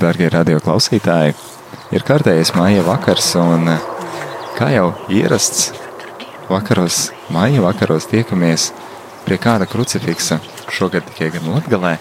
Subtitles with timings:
[0.00, 1.34] Darbie radio klausītāji,
[1.92, 3.68] ir kārtējais maija vakars, un
[4.56, 5.74] kā jau ierasts,
[6.48, 8.70] vakaros, maija vakaros tiekamies
[9.26, 10.38] pie kāda krucifiksa,
[10.72, 11.92] šogad tikai gan Latgalē,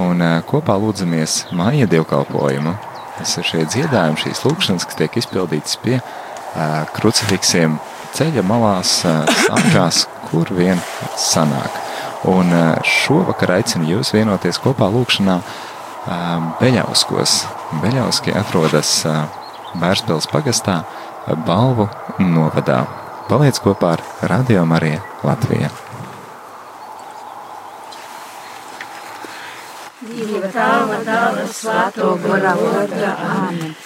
[0.00, 2.72] un kopā lūdzamies maija dievkalpojumu.
[3.18, 7.76] Tas ir šie dziedājumi, šīs lūkšanas, kas tiek izpildītas pie uh, krucifiksiem
[8.16, 10.80] ceļa malās, uh, sākās, kur vien
[11.20, 11.82] sanāk.
[12.32, 12.48] Un
[12.80, 15.42] šovakar aicinu jūs vienoties kopā lūkšanā
[16.60, 17.40] Beļauskos.
[17.82, 19.00] Beļauski atrodas
[19.80, 20.80] Bērspils pagastā,
[21.46, 21.88] Balvu
[22.22, 22.84] novadā.
[23.26, 25.72] Paliec kopā ar Radio Mariju Latviju.
[30.06, 33.12] Dieva tēva, dēla, svēto gara vārdā.
[33.26, 33.76] Āmen.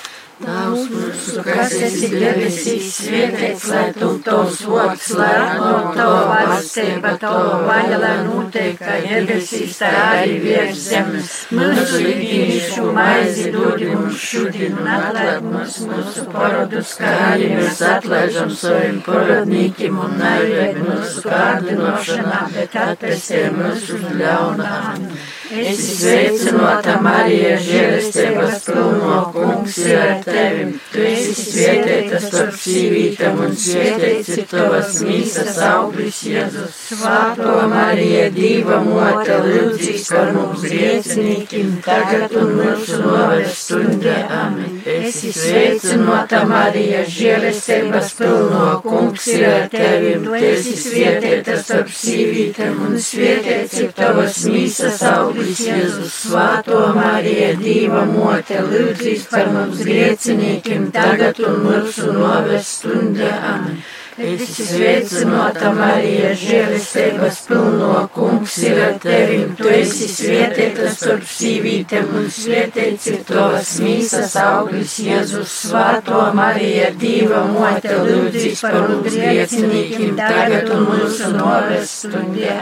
[0.40, 7.58] Tavs mūsu, kas esi debesīs, svētīts, lai tu tavs vārds, lai atnāk tava valstība, tava
[7.66, 11.34] vaļa, lai notiek, kā debesīs, tā arī virs zemes.
[11.58, 18.54] Mūsu ikdienišķu maizi dod mums šodien, un atlaid mums mūsu parodus, kā arī mēs atlaižam
[18.62, 25.04] saviem parodnīkiem, un neieved mūsu kārdinošanā, bet atpestē mūsu ļaunām.
[25.50, 30.66] Es sveicināta Marija, žēlestības pilno kungs ir ar tevi.
[30.92, 36.76] Tu esi svētīta starp sīvītām un svētīts ir tavas mīsas auglis Jēzus.
[36.92, 44.20] Svāto Marija, Dieva mote, lūdzīs par mums griecinīkim, tagad un mūsu novērs stundē.
[44.30, 44.78] Amen.
[44.86, 50.14] Esi sveicināta Marija, žēlestības pilno kungs ir ar tevi.
[50.28, 55.39] Tu esi svētīta starp sīvītām un svētīts ir tavas mīsas auglis.
[55.40, 63.30] Kungs Jēzus, Svāto Marija, Dīva mote, lūdzīs par mums griecinīkiem, tagad un mūsu novēs stundē.
[63.54, 63.80] Amen.
[64.20, 69.38] Es sveicināta Marija, žēlistības pilno kungs ir ar tevi.
[69.56, 75.54] Tu esi svētīta starp sīvītēm un svētīts ir tavas mīsas auglis Jēzus.
[75.70, 82.58] Svāto Marija, Dīva mote, lūdzīs par mums griecinīkiem, tagad un mūsu novēs stundē.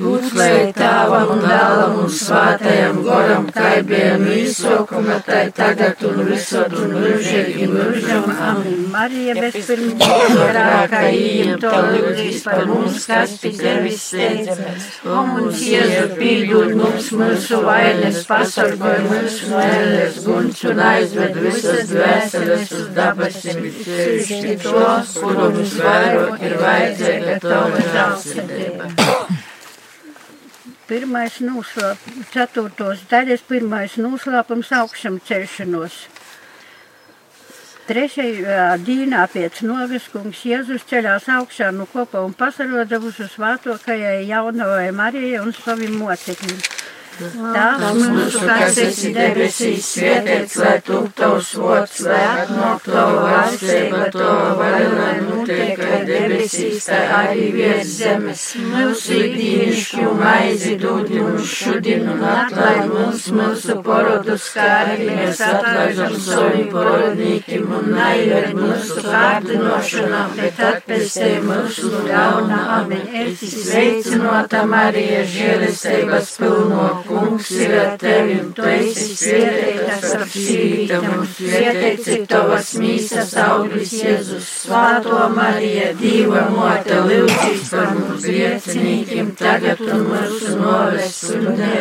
[0.00, 6.94] Lūdz, lai tāvam un dēlam un svātajam goram kaibējam īsokuma, tai tagad un visur un
[6.96, 8.30] mūžīgi mūžam.
[8.46, 8.78] Amen.
[8.94, 10.04] Marija, bet pirms
[10.92, 14.88] kā ījam to lūdzīs par mums, kas pie tevis steidzamies.
[15.04, 22.74] O mums, Jēzu, pīļūt mums mūsu vainas, pasargoj mūsu vēlēs guns un aizved visas dvēseles
[22.78, 29.29] uz dabasim, sevišķi tos, kuru mums vairāk ir vajadzīga tava žālsirdība.
[30.90, 35.98] Pirmais noslēpums, ceturtos daļas, pirmais noslēpums augšam celšanos.
[37.86, 44.90] Trešajā dienā pēc novis kungs Jēzus ceļās augšā no kopa un pasaroda uz svātokajai jaunajai
[44.98, 46.58] Marijai un saviem mocekļiem.
[47.20, 54.54] Tās mūsu, kas esi debesīs, svētīts, lai tu tavs vārds, lai atnāk tava valstība, tava
[54.60, 58.44] vaļa, lai notiek, kā debesīs, tā arī virs zemes.
[58.70, 66.16] Mūsu ikdienišķu maizi dod mums šodien un atlaid mums mūsu porodus, kā arī mēs atlaižam
[66.24, 72.62] saviem porodnīkiem un naieved mūsu kārdinošanā, bet atpestē mūsu ļauna.
[72.80, 73.04] Amen.
[73.26, 79.16] Esi sveicinota Marija, žēlestības pilno kungs ir ar tevi, un tu esi
[80.00, 84.48] starp sīvītām, un svētīts ir tavas mīsas auglis Jēzus.
[84.60, 91.80] Svāto Marija, Dīva mote, lūdzīs par mums griecinīkiem, tagad un mūsu novēs stundē.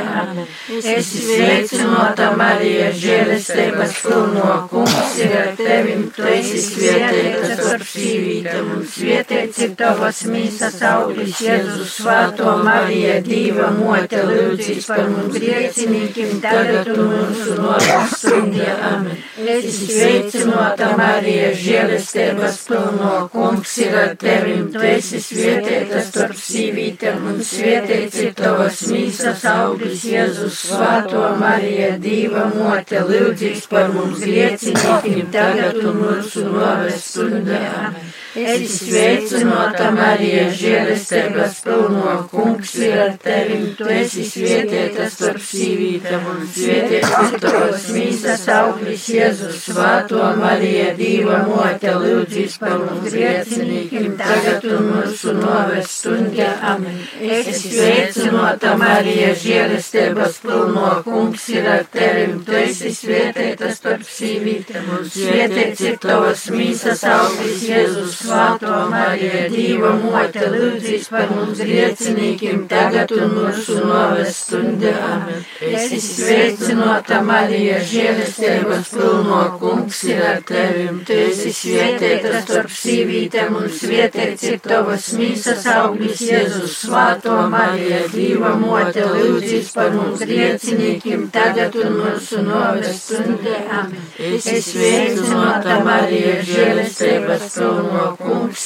[0.79, 8.85] Esi sveicinota Marija, žēlestības pilno kungs ir ar tevi, un tu esi starp sīvītām, un
[8.95, 11.97] svētīts ir tavas mīsas auglis Jēzus.
[12.00, 18.68] Svāto Marija, Dīva mote, lūdzīs par mums mums griecinīkim, tagad un mūsu novas stundē.
[18.90, 19.18] Amen.
[19.50, 27.42] Es sveicinota Marija, žēlestības pilno, kungs ir ar tevim, tu esi svietietā starp sīvītēm un
[27.46, 35.80] svietiets ir tavas mīsas auglis Jēzus svāto Marija, dīva mote, lūdzīs par mums griecinīkim, tagad
[35.83, 37.63] un mūsu novas stundē.
[37.83, 38.08] Amen.
[38.38, 46.44] Es sveicinota Marija, žēlestības pilno, kungs ir ar tevim, tu esi svietietā starp sīvītām un
[46.46, 54.92] svietietā tavas mīsas auglis Jēzus, svāto Marija, Dīva mote, lūdzīs par mums griecinīkim, tagad un
[54.92, 56.52] mūsu novēs stundē.
[56.74, 57.02] Amen.
[57.18, 65.10] Es sveicinota Marija, žēlestības pilno, kungs ir ar tevim, tu esi svietietā starp sīvītām un
[65.10, 73.30] svietietā tavas mīsas auglis Jēzus, Svētā Marija, Dieva mote, lūdzīs par mums griecinīkiem, tagad un
[73.31, 75.30] mūsu noves stundā.
[75.63, 80.89] Es sveicināta Marija, žēlestības pilno kungs ir ar tevi.
[81.07, 86.75] Tu esi svētīta starp sīvītēm un svētīts ir tavas mīsas auglis Jēzus.
[86.81, 93.88] Svētā Marija, Dieva mote, lūdzīs par mums griecinīkiem, tagad un mūsu noves stundā.
[94.19, 98.08] Es sveicināta Marija, žēlestības pilno kungs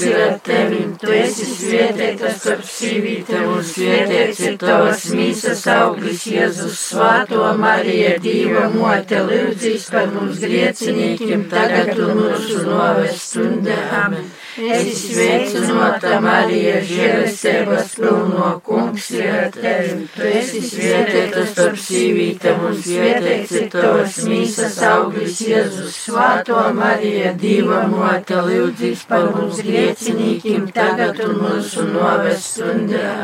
[0.07, 0.81] ir ar tevi.
[1.01, 8.69] Tu esi svētītas starp sīvītēm un svētīts ir tavas mīsas auglis Jēzus svāto Marija, Dieva
[8.73, 13.79] mote, lūdzīs par mums griecinīkiem, tagad un mūsu noves stundā.
[14.03, 14.31] Amen.
[14.53, 20.03] Es sveicināta Marija, žēlestības pilno kungs ir tevi.
[20.13, 27.87] Tu esi svētītas starp sīvītēm un svētīts ir tavas mīsas auglis Jēzus svāto Marija, Dieva
[27.89, 33.15] mote, lūdzīs par mums griecinīkiem, tagad un mūsu noves stundā.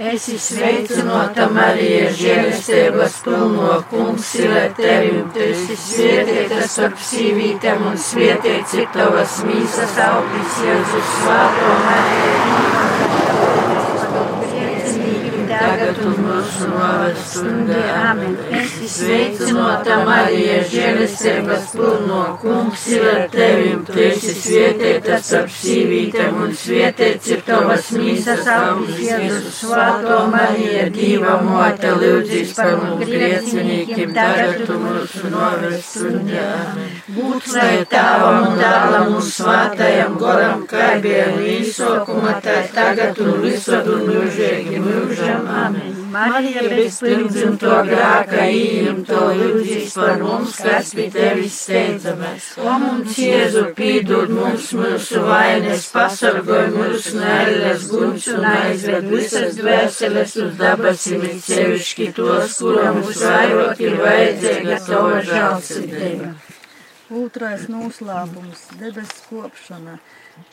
[0.00, 5.26] Es sveicināta Marija, žēlestības pilno kungs ir tevi.
[5.36, 12.50] Tu esi svētītas starp sīvītēm un svētīts ir tavas mīsas auglis Jēzus svāto Mariju
[15.50, 17.80] tagad un mūsu noves stundē.
[18.10, 18.36] Amen.
[18.50, 23.74] Es sveicināta Marija, žēlestības pilno kungs ir ar tevi.
[23.86, 29.60] Tu esi svētītas ap sīvītēm un svētīts ir tavas mīsas augļus Jēzus.
[29.60, 36.48] Svāto Marija, Dieva mote, lūdzīs par mums griecinīkiem, tagad un mūsu noves stundē.
[37.14, 43.86] Būt lai tāvam un dālam un svātajam goram, kā bija līsokuma, tā tagad un visur
[43.94, 45.50] un mūžīgi mūžam.
[45.60, 45.99] Amen.
[46.10, 52.48] Marija bez pirmdzimto grāka īņemto lūdzīs par mums, kas pie tevis steidzamies.
[52.58, 60.36] O mums, Jēzu, pīdod mums mūsu vainas, pasargoj mūsu nēles guns un aizved visas dvēseles
[60.44, 66.32] uz dabasim, it sevišķi tos, kuram mums vairāk ir vajadzīga tava žālsirdība.
[67.22, 70.00] Otrais noslēpums- debesu kopšana.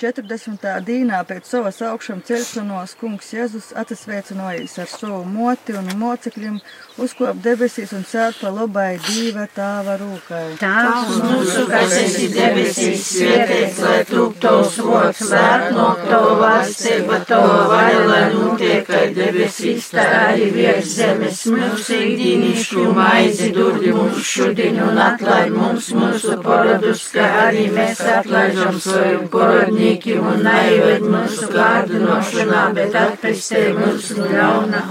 [0.01, 0.65] 40.
[0.87, 6.59] dīnā pēc savas augšām celšanos kungs Jēzus atsveicinājies ar savu moti un mocekļiem,
[7.03, 10.57] uzkop debesīs un sēd pa labai dīva tāva rūkai.
[10.61, 17.59] Tās mūsu, kas esi debesīs, svētīts, lai tūp tavs vots, lēt no tava valstība, tava
[17.71, 21.45] vaļa, lai notiek, kā debesīs, tā arī virs zemes.
[21.53, 28.81] Mūsu ikdīnišku maizi durdi mums šodien un atlaid mums mūsu paradus, kā arī mēs atlaižam
[28.81, 29.29] saviem
[29.77, 34.81] ienaidniekiem un neieved mūsu kārdinošanā, bet atpestē mūsu no ļauna.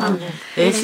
[0.56, 0.82] Es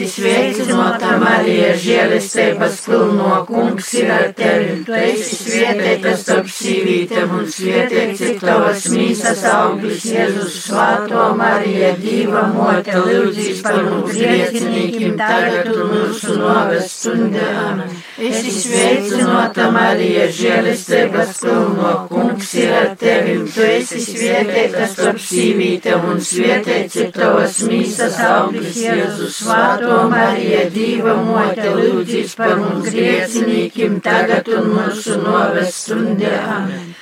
[1.12, 4.84] izsveicinota Marija, žēlestības pilno kungs ir ar tevi.
[4.86, 12.46] Tu esi svietēta starp sīvītēm un svietēts ir tavas mīsas auglis Jēzus svāto Marija, Dīva
[12.54, 17.82] mote, lūdzīs par mums griecinīkiem tagad un mūsu noves stundām.
[18.18, 23.38] Es izsveicinota Marija, žēlestības pilno kungs ir ar tevi.
[23.52, 30.66] Tu esi svietētas starp sīvītēm un svietēts ir tavas mīsas auglis Jēzus svāto Marija,
[31.02, 36.36] Dīva mote, lūdzīs par mums griecinīkim tagad un mūsu noves stundē.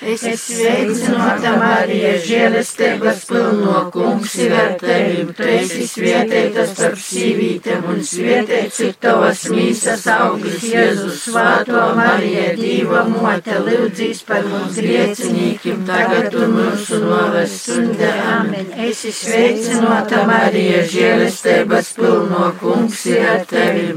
[0.00, 5.26] Es sveicinota Marija, žēlestības pilno kungs ar tevi.
[5.36, 13.04] Tu esi svietētas starp sīvītēm un svietēts ir tavas mīsas auglis Jēzus svāto Marija, Dīva
[13.10, 18.14] mote, lūdzīs par mums griecinīkim tagad un mūsu noves stundē.
[18.38, 18.72] Amen.
[18.88, 23.20] Es sveicinota Marija, žēlestības pilno kungs ir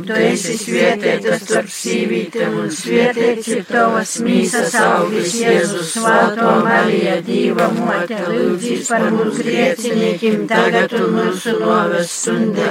[0.02, 0.08] tevi.
[0.08, 7.70] Tu esi svētītas starp sīvītēm un svētīts ir tavas mīsas auglis Jēzus svāto Marija, Dīva
[7.76, 12.70] mote, lūdzīs par mums griecinīkim tagad un mūsu noves stundē.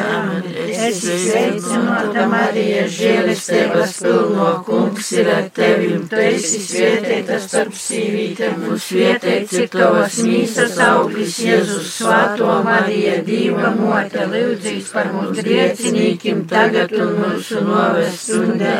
[0.72, 5.92] Es sveicinota Marija, žēlestības pilno kungs ir ar tevi.
[6.10, 13.72] Tu esi svētītas starp sīvītēm un svētīts ir tavas mīsas auglis Jēzus svāto Marija, Dīva
[13.76, 18.72] mote, lūdzīs par mums griecinīkim tagad un mūsu noves stundē.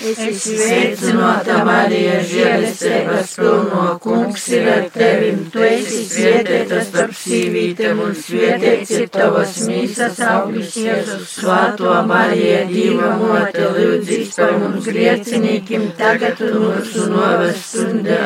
[0.00, 5.32] Es sveicinota Marija, žēlestības pilno kungs ir ar tevi.
[5.52, 13.10] Tu esi svētītas starp sīvītēm un svētīts ir tavas mīsas auglis Jēzus svāto Marija, Dīva
[13.20, 18.20] mote, lūdzīs par mums griecinīkim tagad un mūsu noves stundē.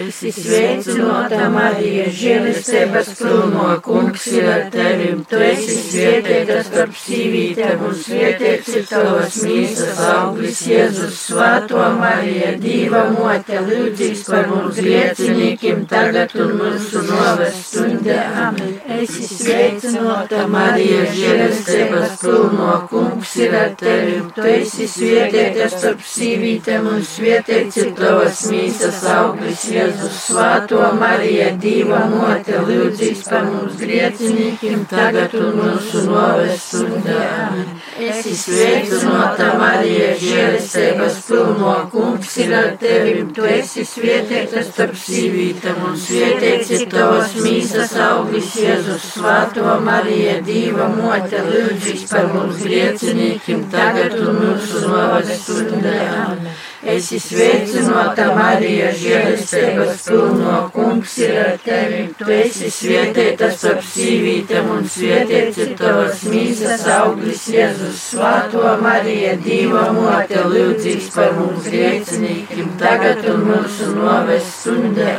[0.00, 5.12] Es sveicinota Marija, žēlestības pilno kungs ir ar tevi.
[5.30, 13.02] Tu esi svētītas starp sīvītēm un svētīts ir tavas mīsas auglis Jēzus svāto Marija, Dīva
[13.12, 18.18] mote, lūdzīs par mums griecinīkim, tagad un mūsu noves stundē.
[18.44, 18.74] Amen.
[18.98, 24.16] Esi sveicināta, Marija, žēlestības pilno kungs ir ar tevi.
[24.36, 32.04] Tu esi svētīta starp sīvītēm un svētīts ir tavas mīsas auglis, Jēzus svāto Marija, Dīva
[32.12, 37.22] mote, lūdzīs par mums griecinīkim, tagad un mūsu noves stundē.
[38.04, 43.24] Esi sveicināta, Marija, žēlestības pilno kungs ir ar tevi.
[43.34, 50.90] Tu esi svētīta starp sīvītēm un svētīts ir tavas mīsas auglis, Jēzus svāto Marija, Dīva
[50.94, 55.98] mote, lūdzīs par mums griecinīkim, tagad un mūsu noves stundē.
[56.84, 62.00] Esi sveicināta, Marija, žēlestības pilno kungs ir ar tevi.
[62.18, 69.86] Tu esi svētīta starp sīvītēm un svētīts ir tavas mīsas auglis, Jēzus svāto Marija, Dīva
[69.96, 75.16] mote, lūdzīs par mums griecinīkim, tagad un mūsu noves stundē.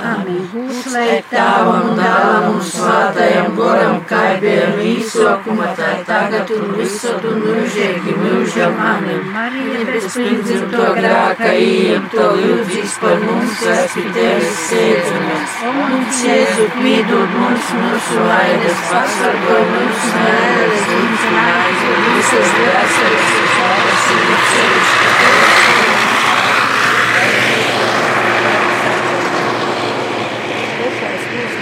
[0.83, 7.41] Slēgt tāvam un dālam un svātajam goram, kā bija mīsokuma, tā tagad un visur un
[7.47, 8.77] mūžīgi mūžam.
[8.93, 9.25] Amen.
[9.33, 15.55] Marija, bez pirmdzimto grāka ejam, to lūdzīs par mums, kas pie tevis sēdzamies.
[15.71, 24.07] Un Jēzu pīdod mums mūsu vainas, pasargo mums nēres, mums nājas, visas uz labas
[24.53, 24.93] ceļus.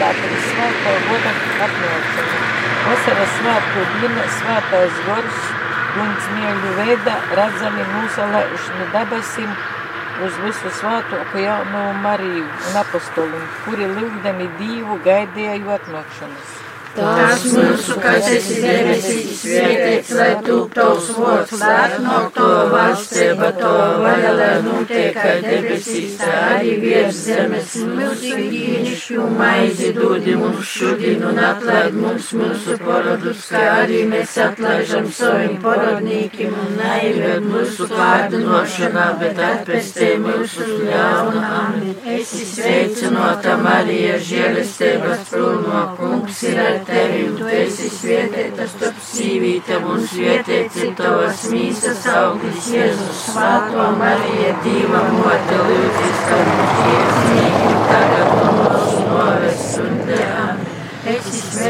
[0.04, 1.30] Tātad svētā goda
[1.64, 2.40] apņemšana.
[2.84, 5.46] Vasaras svētku diena svētais gors
[6.02, 9.54] un smieļu veida redzami mūsalēšana debesim
[10.22, 16.63] uz visu svētāko jauno Mariju un apostolu, kuri lūgdami Dievu gaidīja atnākšanas.
[16.94, 23.72] Tās mūsu, kas esi debesīs, svētīts, lai tu tavs vārds, lai atnāk to valstība, to
[24.04, 27.74] vaļa, lai notiek, kā debesīs, tā arī virs zemes.
[27.98, 35.10] Mūsu īnišu maizi dodi mums šodien un atlaid mums mūsu paradus, kā arī mēs atlaižam
[35.18, 41.44] saviem paradnīkiem un neieved mūsu pārdinošanā, bet atpestē mūsu ļauna.
[41.64, 41.98] Amen.
[42.20, 49.88] Esi sveicinota Marija, žēlestības pilno kungs ir ar tevi, un tu esi svētīta starp sīvītēm,
[49.94, 57.82] un svētīts ir tavas mīsas auglis, Jēzus, Svētā Marija, Dīva mote, lūdzīs par mums griecinīgiem,
[57.92, 60.22] tagad un mūsu noves stundē.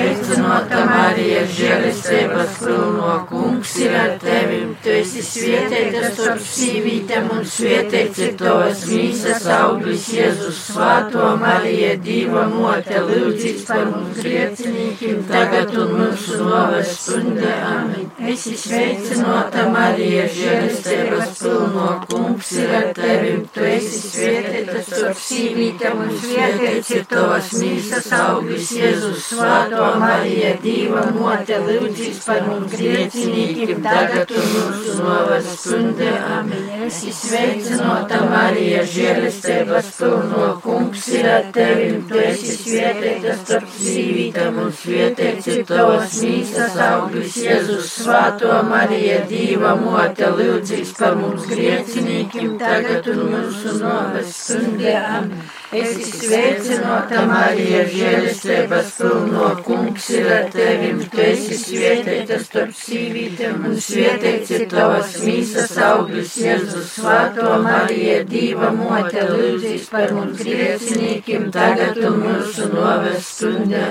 [0.03, 7.45] Esi sveicināta, Marija, žēlestības pilno kungs ir ar tevi, tu esi svētīta starp sīvītēm, un
[7.47, 15.71] svētīts ir tavas mīsas auglis, Jēzus, Svētā Marija, Dīva mote, lūdzīs par mums griecinīgiem, tagad
[15.79, 17.53] un mūsu noves stundē.
[17.69, 18.11] Amen.
[18.33, 26.13] Esi sveicināta, Marija, žēlestības pilno kungs ir ar tevi, tu esi svētīta starp sīvītēm, un
[26.27, 34.31] svētīts ir tavas mīsas auglis, Jēzus, Svētā Marija, Dīva mote, lūdzīs par mums griecinīgiem, tagad
[34.33, 36.11] un mūsu noves stundē.
[36.37, 36.67] Amen.
[36.87, 44.71] Esi sveicināta, Marija, žēlestības pilno kungs ir ar tevi, tu esi svētīta starp sīvītām un
[44.83, 53.11] svētīts ir tavas mīsas auglis, Jēzus, Svētā Marija, Dīva mote, lūdzīs par mums griecinīgiem, tagad
[53.15, 54.97] un mūsu noves stundē.
[55.03, 55.62] Amen.
[55.73, 63.81] Esi sveicināta, Marija, žēlestības pilno kungs ir ar tevi, tu esi svētīta starp sīvītēm, un
[63.87, 72.01] svētīts ir tavas mīsas auglis, Jēzus, Svētā Marija, Dīva mote, lūdzīs par mums griecinīkiem, tagad
[72.05, 73.87] un mūsu noves stundē.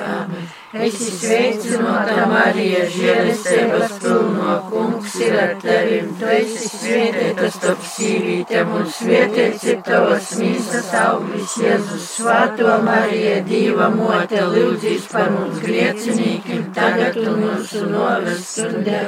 [0.75, 0.87] Amen.
[0.89, 8.87] Esi sveicināta, Marija, žēlestības pilno kungs ir ar tevi, tu esi svētīta starp sīvītēm, un
[8.89, 17.21] svētīts ir tavas mīsas auglis, Jēzus, Svētā Marija, Dīva mote, lūdzīs par mums griecinīkiem, tagad
[17.21, 19.03] un mūsu noves stundē.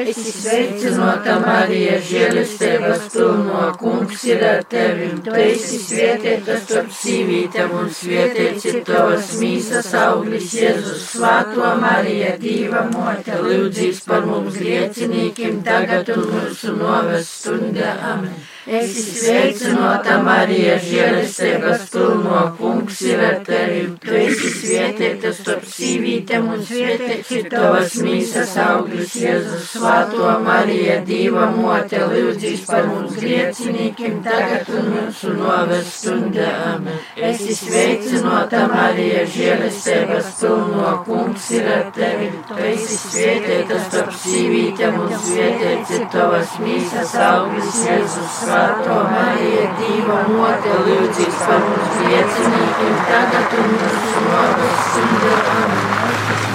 [0.00, 7.94] Esi sveicināta, Marija, žēlestības pilno kungs ir ar tevi, tu esi svētīta starp sīvītēm, un
[8.00, 10.85] svētīts ir tavas mīsas auglis, Jēzus.
[10.86, 17.96] Jēzus, Svētā Marija, Dīva mote, lūdzīs par mums griecinīkiem, tagad un mūsu noves stundē.
[18.12, 18.36] Amen.
[18.66, 23.84] Esi sveicināta, Marija, žēlestības pilno kungs ir ar tevi.
[24.02, 31.44] Tu esi svētīta starp sīvītēm un svētīts ir tavas mīsas auglis, Jēzus, Svētā Marija, Dīva
[31.54, 36.50] mote, lūdzīs par mums griecinīkiem, tagad un mūsu noves stundē.
[36.72, 36.98] Amen.
[37.30, 42.32] Esi sveicināta, Marija, žēlestības pilno kungs ir ar tevi.
[42.50, 50.20] Tu esi svētīta starp sīvītēm un svētīts ir tavas mīsas auglis, Jēzus, Svētā Marija, Dieva
[50.32, 55.34] mote, lūdzīs par mums griecinīkiem, tagad un mūsu nāves stundā.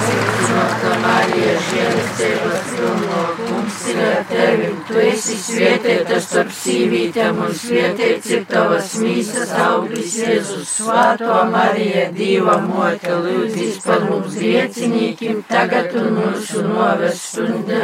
[0.08, 4.72] Sveicināta Marija, žēlastības pilno, kungs ir ar tevi.
[4.90, 10.72] Tu esi svētīta starp sīvītēm un svētīts ir tavas mīsas auglis Jēzus.
[10.80, 17.84] Svētā Marija, Dieva mote, lūdzīs par mums griecinīkiem, tagad un mūsu nāves stundā.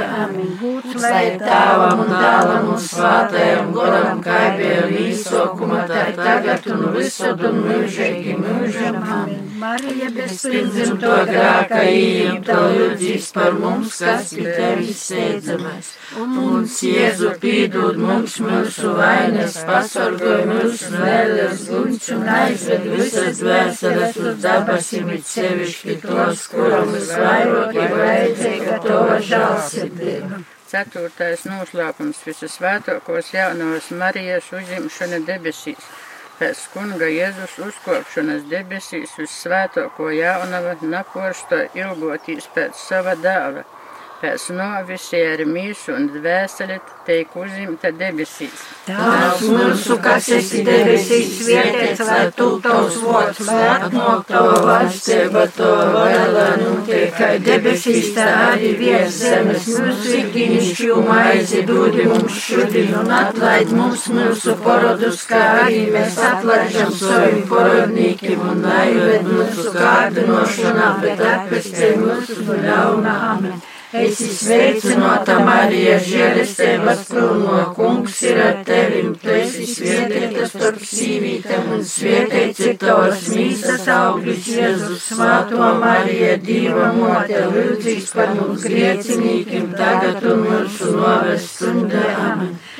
[1.03, 8.39] Lai tēvam un dēlam un svētajam goram kaibēja līsokuma, tā tagad un visur un mūžīgi
[8.41, 9.03] mūžam.
[9.03, 9.46] Amen.
[9.57, 15.89] Marija bezprindzimto grāka īmta lūdzīs par mums, kas pie tevis steidzamies.
[16.21, 24.19] Un mums Jēzu pīdūt mums mūsu vainas, pasargoj mūsu vēles guņš un aizved visas vēseles
[24.23, 30.43] uz dabasīm, it sevišķi tos, kuram visvairāk ir vajadzīga tava žālsirdība.
[30.67, 35.89] Ceturtais noslēpums visasvētākos jaunavas Marijas uzņemšana debesīs.
[36.37, 43.63] Pēc kunga Jēzus uzkopšanas debesīs uz svētāko jaunavu naporsto ilgotīs pēc sava dāva.
[44.17, 48.63] Pēc novisī ar mīsu un dvēseli teik uzimta debesīs.
[48.87, 55.85] Tās mūsu, kas esi debesīs, svētīts, lai tu tavs vārds, lai atnāk tava valstība, tava
[55.93, 59.69] vaļā notiek, kā debesīs, tā arī virs zemes.
[59.75, 66.93] Mūsu ikdienišķu maizi dodi mums šodien un atlaid mums mūsu parodus, kā arī mēs atlaižam
[67.05, 73.19] saviem parodnīkiem un aizved mūsu kārdinošanā, bet atpestē mūsu ļauna.
[73.37, 73.65] Amen.
[73.95, 81.85] Esi sveicināta, Marija, žēlestības pilno, kungs ir ar tevi, tu esi svētīta starp sīvītēm un
[81.87, 90.19] svētīts ir tavas mīsas augļus, Jēzus, svāto Marija, Dieva mote, lūdzīs par mums griecinīkiem, tagad
[90.33, 92.03] un mūsu noves stundā.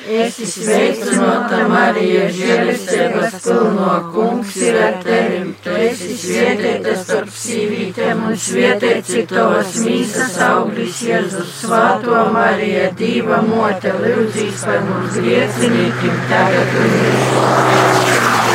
[0.08, 0.24] Amen.
[0.24, 8.40] Esi sveicināta, Marija, žēlestības pilno, kungs ir ar tevi, tu esi svētīta starp sīvītēm un
[8.40, 16.78] svētīts ir tavas mīsas augļus, Jēzus, Svētā Marija, Dieva mote, lūdzīs par mums griecinīkiem, tagad
[16.86, 18.47] un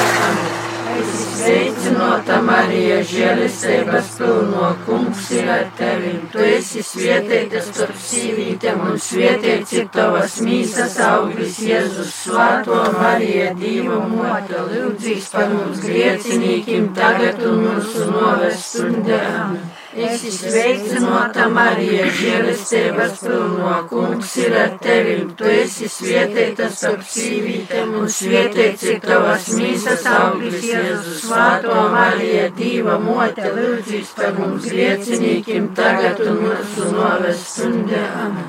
[1.44, 6.14] Sveicināta Marija, žēlistības pilno kungs ir ar tevi.
[6.32, 12.16] Tu esi svētīta starp sīvītēm un svētīts ir tavas mīsas auglis Jēzus.
[12.22, 19.60] Svētā Marija, Dieva mote, lūdzīs par mums griecinīkiem, tagad un mūsu noves stundām.
[19.94, 25.20] Esi sveicināta, Marija, žēlestības pilno, kungs ir ar tevi.
[25.38, 31.22] Tu esi svētīta starp sīvītēm, un svētīts ir tavas mīsas auglis, Jēzus.
[31.28, 38.42] Svētā Marija, Dieva mote, lūdzīs par mums griecinīkiem, tagad un mūsu noves stundām.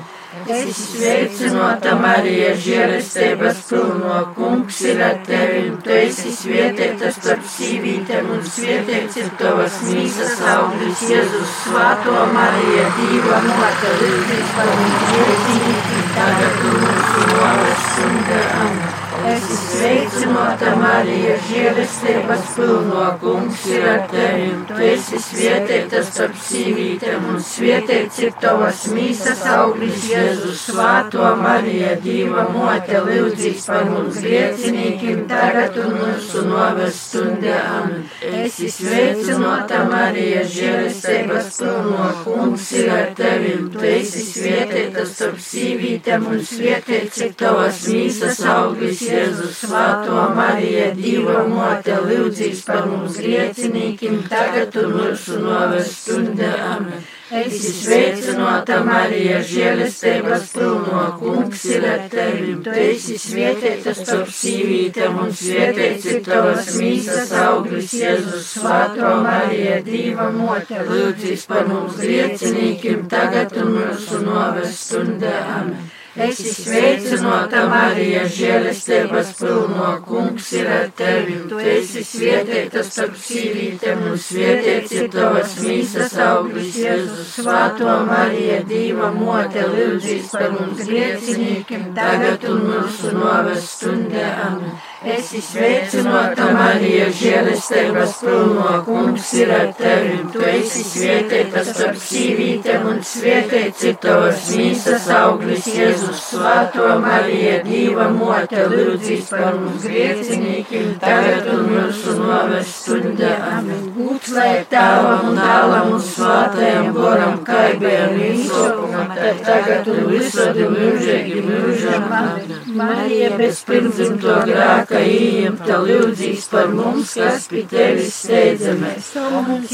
[0.45, 5.71] Esi sveicināta, Marija, žēlestības pilno, kungs ir ar tevi.
[5.81, 11.55] Tu esi svētīta starp sīvītēm, un svētīts ir tavas mīsas auglis, Jēzus.
[11.63, 19.04] Svētā Marija, Dieva mote, lūdzīs par mums griecinīkiem, tagad un mūsu noves stundām.
[19.25, 24.51] Esi sveicināta, Marija, žēlestības pilno, kungs ir ar tevi.
[24.69, 30.61] Tu esi svētīta starp sīvītēm, un svētīts ir tavas mīsas auglis, Jēzus.
[30.65, 37.97] Svētā Marija, Dieva mote, lūdzīs par mums griecinīkiem, tagad un mūsu noves stundām.
[38.43, 43.57] Esi sveicināta, Marija, žēlestības pilno, kungs ir ar tevi.
[43.73, 49.14] Tu esi svētīta starp sīvītēm, un svētīts ir tavas mīsas auglis, Jēzus,
[49.55, 56.89] Svētā Marija, Dieva mote, lūdzīs par mums griecinīkiem, tagad un mūsu noves stundām.
[57.35, 62.53] Esi sveicināta, Marija, žēlestības pilno, kungs ir ar tevi.
[62.67, 70.29] Tu esi svētīta starp sīvītēm, un svētīts ir tavas mīsas auglis, Jēzus, Svētā Marija, Dieva
[70.37, 75.75] mote, lūdzīs par mums griecinīkiem, tagad un mūsu noves stundām.
[76.15, 81.41] Esi sveicināta, Marija, žēlestības pilno, kungs ir ar tevi.
[81.49, 87.35] Tu esi svētīta starp sīvītēm, un svētīts ir tavas mīsas auglis, Jēzus.
[87.35, 94.61] Svētā Marija, Dieva mote, lūdzīs par mums griecinīkiem, tagad un mūsu noves stundām.
[95.05, 100.15] Esi sveicināta, Marija, žēlestības pilno, kungs ir ar tevi.
[100.33, 106.23] Tu esi svētīta starp sīvītēm, un svētīts ir tavas mīsas auglis, Jēzus.
[106.31, 113.69] Svētā Marija, Dieva mote, lūdzīs par mums griecinīkiem, tagad un mūsu noves stundām.
[113.99, 119.13] Būs lai tēvam un dēlam un svētajam goram kaibē un izsokumam,
[119.45, 122.09] tagad un visādi mūžīgi mūžam.
[122.23, 122.59] Amen.
[122.75, 129.11] Marija bez pirmdzimto grāka ieņemta lūdzīs par mums, kas pie tevis steidzamies.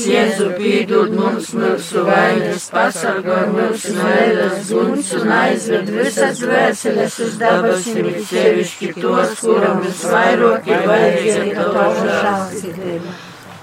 [0.02, 8.14] Jēzu pīdod mums mūsu vainas, pasargā mūsu vēlas guns un aizved visas dvēseles uz dabasīm,
[8.30, 13.20] sevišķi tos, kuram visvairāk ir vajadzīga tava žālsirdība.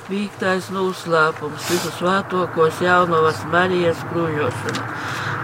[0.09, 4.87] Vīktais noslēpums, visu svētokos jaunavas Marijas krūjošana,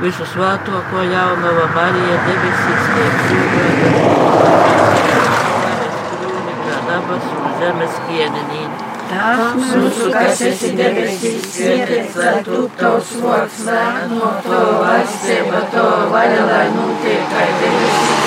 [0.01, 3.91] visu svētoko jaunava Marija debesīs tiek sūkota,
[6.89, 8.91] dabas un zemes kienenīna.
[9.09, 15.85] Tās mūsu, kas esi debesīs, svētīts, lai tu tavs vārds nāk no to valstība, to
[16.15, 18.25] vaļa, lai notiek, kā debesīs,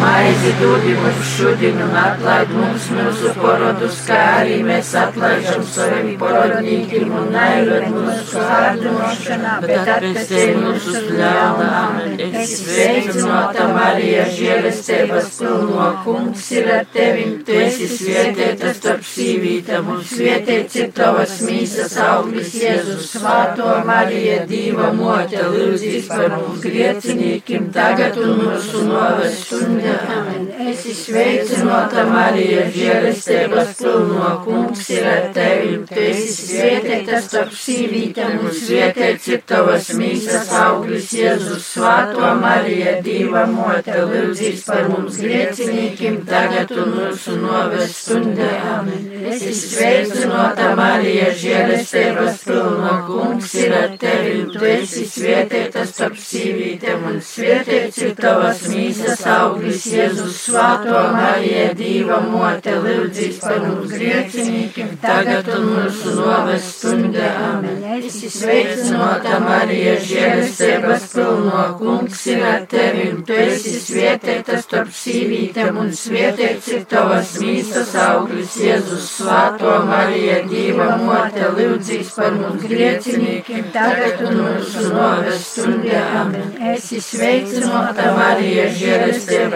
[0.00, 7.12] maizi dodi mums šodien un atlaid mums mūsu porodus, kā arī mēs atlaižam saviem porodnīkiem
[7.18, 11.82] un neived mūsu pārdošanā, bet atpestē mūsu ļaunā.
[12.28, 20.02] Es sveicinota Marija, žēlestības pilno kungs ir ar tevim, tu esi svietēta starp sīvītam un
[20.12, 28.18] svietēts ir tavas mīsas auglis Jēzus, svāto Marija, Dīva mote, lūdzīs par mums griecinīkim tagad
[28.22, 29.81] un mūsu novestundā.
[29.82, 35.78] Es sveicināta Marija, žēlestības pilno kungs ir ar tevi.
[35.88, 41.66] Tu esi svētīta starp sīvītēm un svētīts ir tavas mīsas auglis Jēzus.
[41.72, 48.52] Svāto Marija, Dieva mote, lūdzīs par mums griecinīkim tagad un mūsu noves stundā.
[48.76, 49.10] Amen.
[49.32, 49.42] Es
[49.72, 54.46] sveicināta Marija, žēlestības pilno kungs ir ar tevi.
[54.54, 59.26] Tu esi svētīta starp sīvītēm un svētīts ir tavas mīsas
[59.72, 59.86] auglis.
[59.92, 67.30] Jēzus svāto Marija, Dīva mote, lūdzīs par mums griecinīkiem, tagad un mūsu noves stundā.
[67.52, 67.82] Amen.
[68.02, 75.78] Es sveicinota Marija, žēlestības pilno kungs ir ar tevi, un tu esi svietēta starp sīvītēm,
[75.78, 78.56] un svietēts ir tavas mīsas auglis.
[78.62, 86.02] Jēzus svāto Marija, Dīva mote, lūdzīs par mums griecinīkiem, tagad un mūsu noves stundā.
[86.22, 86.56] Amen.
[86.72, 89.51] Es sveicinota Marija, žēlestības pilno kungs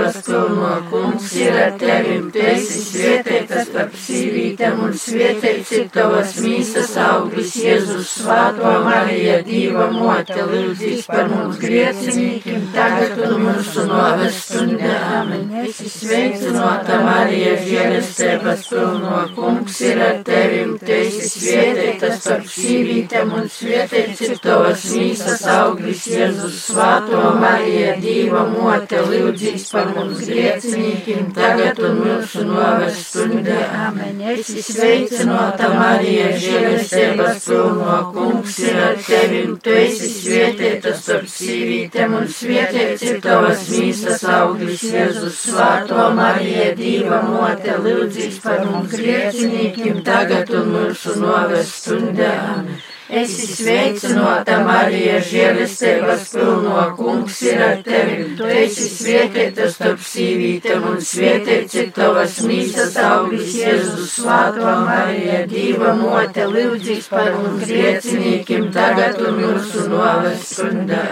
[1.36, 8.12] ir ar tevim, tu esi svietētas starp sīvītēm un svietēts ir tavas mīsas auglis Jēzus
[8.20, 14.94] svāto Marija, Dīva mote, lūdzīs par mums griecinīkim, tagad un mūsu novestundā.
[15.20, 15.48] Amen.
[15.64, 23.50] Es sveicinota Marija, žēlestības pilno kungs ir ar tevim, tu esi svietētas starp sīvītēm un
[23.52, 31.78] svietēts ir tavas mīsas auglis Jēzus svāto Marija, Dīva mote, lūdzīs par mums griecinīkim tagad
[31.86, 33.58] un mūsu noves stundā.
[33.86, 34.20] Amen.
[34.32, 42.28] Es sveicinota Marija, žēlestības pilno kungs ir ar tevim, tu esi svietēta starp sīvītēm un
[42.40, 50.52] svietēts ir tavas mīsas auglis Jēzus svāto Marija, Dīva mote, lūdzīs par mums griecinīkim tagad
[50.56, 52.34] un mūsu noves stundā.
[52.56, 52.84] Amen.
[53.06, 58.24] Es sveicinota Marija, žēlestības pilno kungs ir ar tevi.
[58.38, 65.94] Tu esi svētīta starp sīvītēm un svētīts ir tavas mīsas auglis Jēzus svāto Marija, Dīva
[66.00, 71.04] mote, lūdzīs par mums griecinīkim tagad un mūsu noves stundā.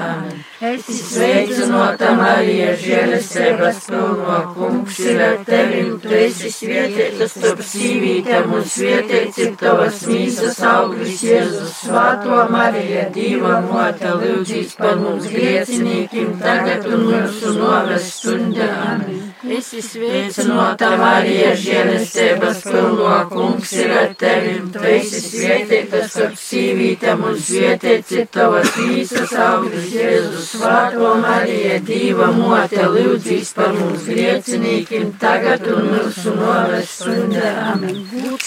[0.64, 5.82] Es sveicinota Marija, žēlestības pilno kungs ir ar tevi.
[6.00, 13.60] Tu esi svētīta starp sīvītēm un svētīts ir tavas mīsas auglis Jēzus svāto Marija, Dīva
[13.68, 18.72] mote, lūdzīs par mums griecinīkim tagad un mūsu noves stundā.
[18.94, 19.33] Amen.
[19.44, 24.54] Es sveicināta Marija, žēlestības pilno kungs ir ar tevi.
[24.72, 32.30] Tu esi svētīta starp sīvītēm un svētīts ir tavas mīsas auglis Jēzus svāto Marija, Dīva
[32.32, 37.52] mote, lūdzīs par mums griecinīkim tagad un mūsu noves stundā.
[37.74, 38.00] Amen.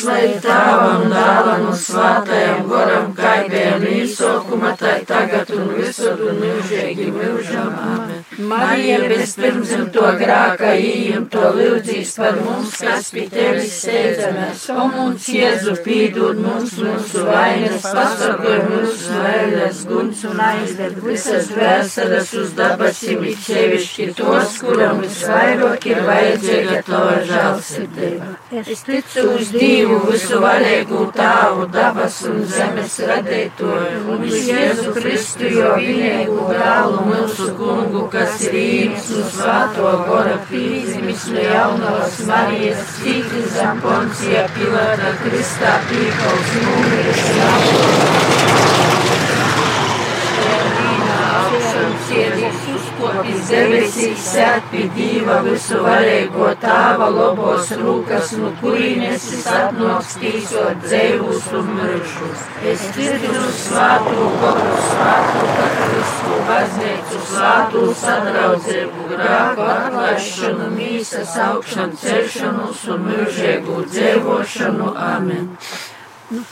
[0.07, 7.77] Lai tāvam, dāvam un svātajam goram kaibējam īsokuma, tai tagad un visur un mūžīgi mūžam.
[7.85, 8.25] Amen.
[8.37, 14.63] Marija bez pirmzimto grāka ījum to lūdzīs par mums, kas pie tevis steidzamies.
[14.71, 22.33] O mums Jēzu pīdod mums mūsu vainas, pasargoj mūsu vēles, guns un aizved visas vēseles
[22.41, 28.31] uz dabasīm, it sevišķi tos, kuram visvairāk ir vajadzīga tava žēlsirdība.
[28.63, 35.51] Es ticu uz Dievu visu varēgu tāvu, dabas un zemes radītoju, un uz Jēzu Kristu,
[35.57, 40.43] jo vienīgu dālu mūsu kungu, kas ir īns un svāto gora no
[40.77, 46.53] Jaunavas Marijas, Cītizā, Poncijā, Pilātā, Kristā, Pīkaus,
[52.97, 60.81] uzkopis debesīs, sēt pie Dīva visu varēgo tāva lobos rūkas, no kurienes es atnoks tīsot
[60.85, 62.45] dzēvus un miršus.
[62.71, 73.07] Es tirdu svātu goru, svātu katolisku baznīcu, svātu sadraudzību, grāku atlaišanu, mīsas augšanu, celšanos un
[73.11, 74.91] mūžīgu dzēvošanu.
[75.11, 75.53] Amen.
[76.33, 76.43] Nu,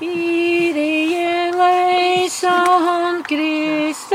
[0.00, 1.12] Kyrie
[1.52, 4.14] eleison, Christe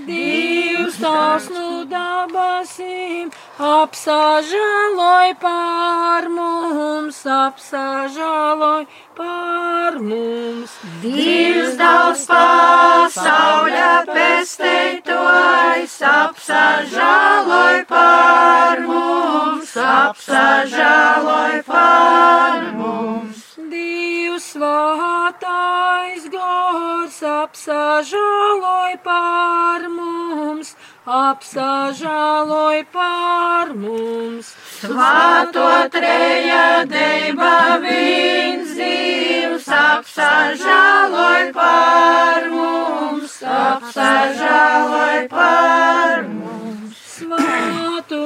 [0.06, 10.72] Dievs tās nu dabasim, apsažaloj par mums, apsažaloj par mums.
[11.02, 23.40] Dievs daudz pasaulē pesteitojs, apsažaloj par mums, apsažaloj par mums.
[23.72, 34.54] Dievs svātais gors apsažaloj par mums, apsažaloj par mums.
[34.82, 46.98] Svāto treja deiba viens Dievs, apsažaloj par mums, apsažaloj par mums.
[47.16, 48.26] Svāto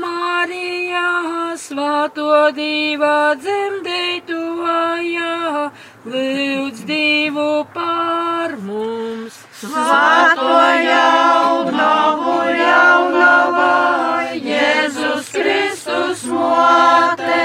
[0.00, 5.34] Marijā, svāto divā dzemdētojā,
[6.08, 9.35] lūdz divu par mums.
[9.66, 13.72] Svāto jaunavu jaunavā,
[14.46, 17.40] Jēzus Kristus mote,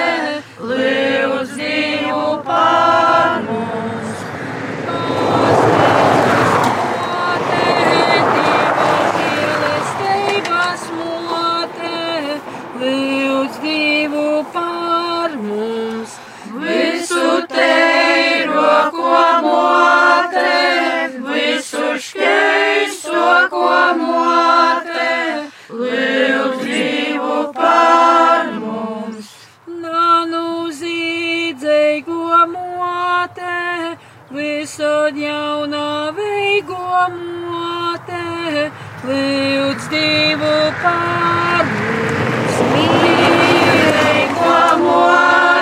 [0.61, 4.00] lūdz divu par mums.
[23.49, 25.09] Ko mote,
[25.69, 29.29] lūdz divu par mums.
[29.81, 33.57] nanu zīdzīgo mote,
[34.35, 38.69] visod jaunā veigo mote,
[39.09, 42.55] lūdz divu par mums.
[42.73, 45.60] Mīlīgo mote,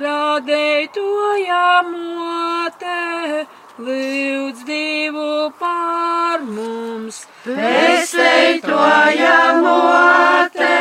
[0.00, 3.46] mote, radētoja mote,
[3.78, 7.26] lūdz divu par mums.
[7.44, 10.78] Pēsteitoja mote,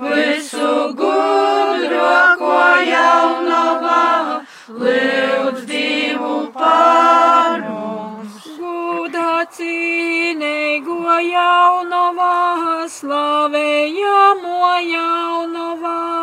[0.00, 8.50] visu gudro, ko jaunavā, lūdz divu par mums.
[8.58, 16.13] Gudā cīnīgo jaunavā, slavējamo jaunavā,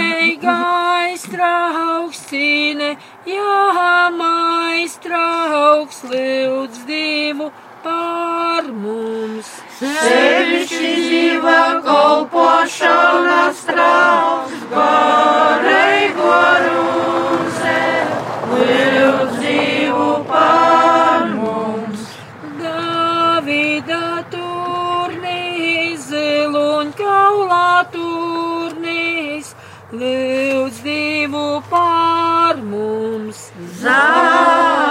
[1.31, 7.51] trauks cīne, jāmais trauks, lūdz divu
[7.83, 9.47] par mums.
[9.79, 17.79] Sevišķi dzīva kolpošanas trauks, gorīgo rūze,
[18.55, 19.36] lūdz
[29.91, 33.51] lūdz divu par mums.
[33.79, 34.89] Zelta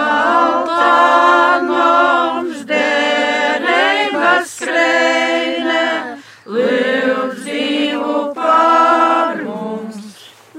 [1.68, 6.16] mums derības skrejne,
[6.48, 10.00] lūdz divu par mums.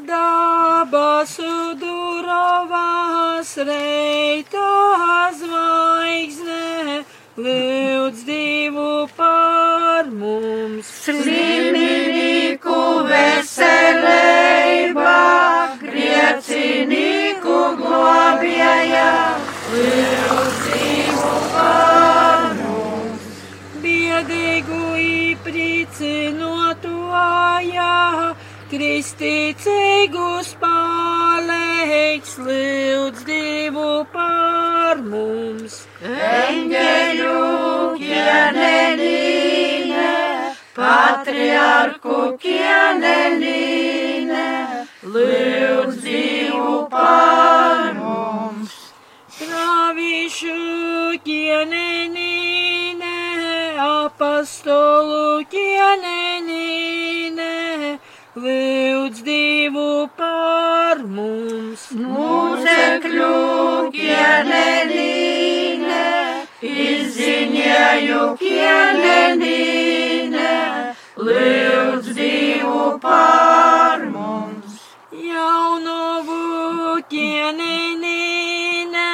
[0.05, 7.01] Dabasu durovās reitā zvaigzne,
[7.41, 10.93] lūdz divu par mums
[13.09, 15.17] veselībā,
[15.81, 19.11] griecinīku glābjajā,
[19.73, 23.27] virzību panus.
[23.83, 27.91] Biedīgu īpricinotojā,
[28.71, 35.73] kristīcīgus palīgs, lūdz divu par mums.
[36.01, 37.37] Eņģeļu,
[38.07, 39.16] ja nenī
[41.27, 44.43] patriarku kienenīne,
[45.03, 48.71] lūdz divu pār mums.
[49.35, 50.55] Pravīšu
[51.25, 53.11] kienenīne,
[53.83, 57.51] apostolu kienenīne,
[58.39, 61.91] lūdz divu pār mums.
[61.91, 63.35] Mūzekļu
[63.99, 66.07] kienenīne,
[66.71, 70.26] izziņēju kienenīne,
[71.17, 74.83] lūdz divu pār mums.
[75.11, 79.07] Jaunovu kienenīne,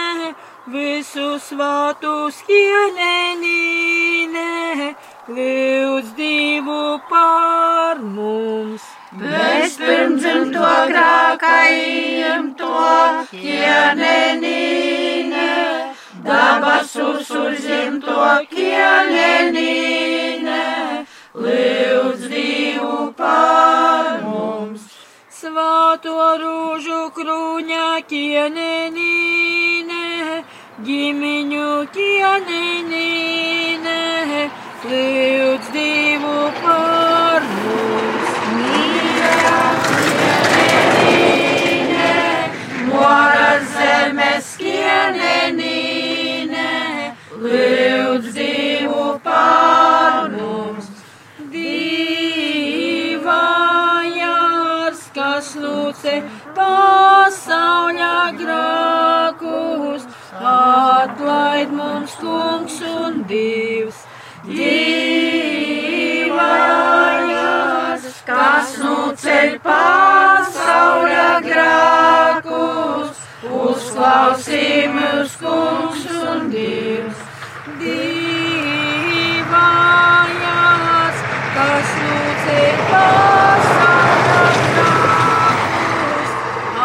[0.73, 4.49] visu svātus kienenīne,
[5.29, 8.81] lūdz divu pār mums.
[9.13, 12.73] Bezpirmdzimto grākajiem to
[13.31, 15.49] kienenīne,
[16.25, 20.82] dabasus uzimto kienenīne,
[21.33, 24.85] lūdz divu pār mums.
[25.33, 30.03] Svāto rūžu krūņa kienenīne,
[30.85, 33.97] ģimiņu kienenīne,
[34.85, 38.29] lūdz divu pār mums.
[42.93, 46.69] Mora zemes kienenīne,
[47.41, 49.82] lūdz divu pār mums.
[55.93, 56.23] Lūdze
[56.57, 60.05] pasauļa grākus,
[60.41, 63.95] atlaid mums kungs un divs.
[64.43, 64.93] Divājās,
[68.25, 77.17] kas nu ceļ pasauļa grākus, uzklausīmus kungs un divs.
[77.79, 78.47] Divājās,
[81.53, 83.62] kas lūdze pasauļa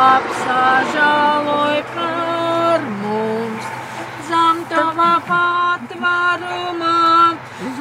[0.09, 3.65] apsāžāloj par mums.
[4.29, 7.01] Zem tava patvarumā,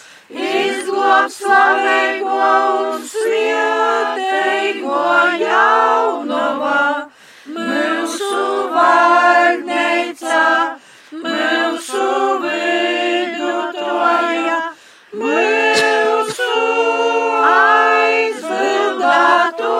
[0.49, 2.51] izglāb slavēgo
[2.91, 5.03] un svietēgo
[5.45, 6.85] jaunavā,
[7.59, 8.33] mūsu
[8.77, 10.45] valdneica,
[11.25, 12.07] mūsu
[12.47, 13.91] vidutoja,
[15.21, 15.54] mūsu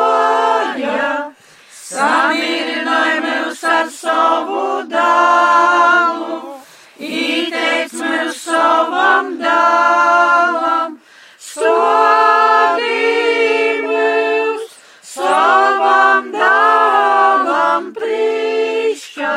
[0.05, 1.33] aizbildātoja,
[1.73, 6.39] samirināja mūs ar savu dālu,
[6.99, 10.99] ieteic mūs savam dālam,
[11.49, 13.01] stādī
[13.87, 14.79] mūs
[15.15, 19.37] savam dālam priekšā.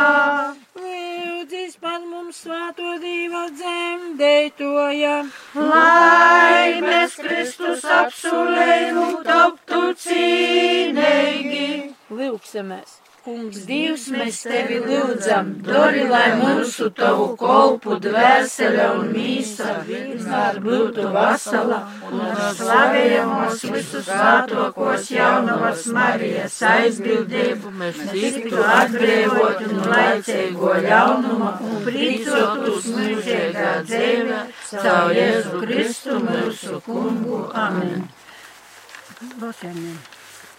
[0.78, 5.18] lūdzis par mums svāto divu dzemdētoja.
[5.58, 11.68] Lai mēs Kristus apsolējumu taptu cīnīgi.
[12.14, 12.98] Lūksimies!
[13.28, 21.10] Kungs, Dievs, mēs tevi lūdzam, dori, lai mūsu tavu kolpu dvēsele un mīsa vienmēr būtu
[21.12, 22.22] vasala un
[22.56, 33.74] slavējamos visus svētokos jaunavas Marijas aizbildību mēs tiktu atbrīvoti no laicīgo ļaunuma un prīcotus mūžīgā
[33.92, 34.40] dzīve
[34.72, 37.46] caur Jēzu Kristu mūsu kungu.
[37.56, 38.08] Amen.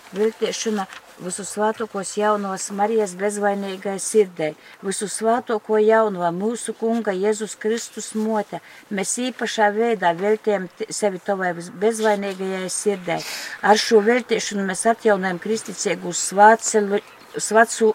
[0.09, 0.87] Viltiešana
[1.21, 4.55] visu svētokos jaunos Marijas bezvainīgai sirdei,
[4.87, 8.63] visu svētoko jauno mūsu kunga Jēzus Kristus mote,
[8.95, 11.53] mēs īpašā veidā veltījam t- sevi tavai
[11.83, 13.19] bezvainīgajai sirdei.
[13.63, 17.03] Ar šo veltiešanu mēs atjaunojam kristicīgu svacu,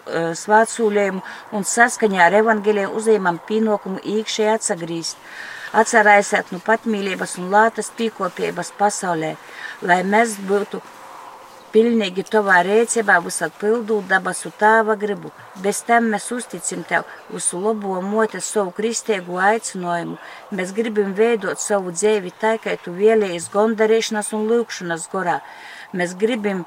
[0.06, 5.16] eh, svācūlējumu un saskaņā ar evaņģēliem uzņemam pienākumu īkšēji atsagrīst.
[5.74, 9.32] Atcerēsiet nu patmīlības un lātas pīkopības pasaulē,
[9.82, 10.78] lai mēs būtu
[11.74, 15.32] pilnīgi tavā rēcībā visat pildūt dabasu tāva gribu.
[15.64, 20.14] Bez tam mēs uzticam tev uz labo mote savu kristīgu aicinājumu.
[20.54, 25.40] Mēs gribam veidot savu dzīvi tā, kā tu vēlējies gondarēšanas un lūkšanas gorā.
[25.98, 26.62] Mēs gribam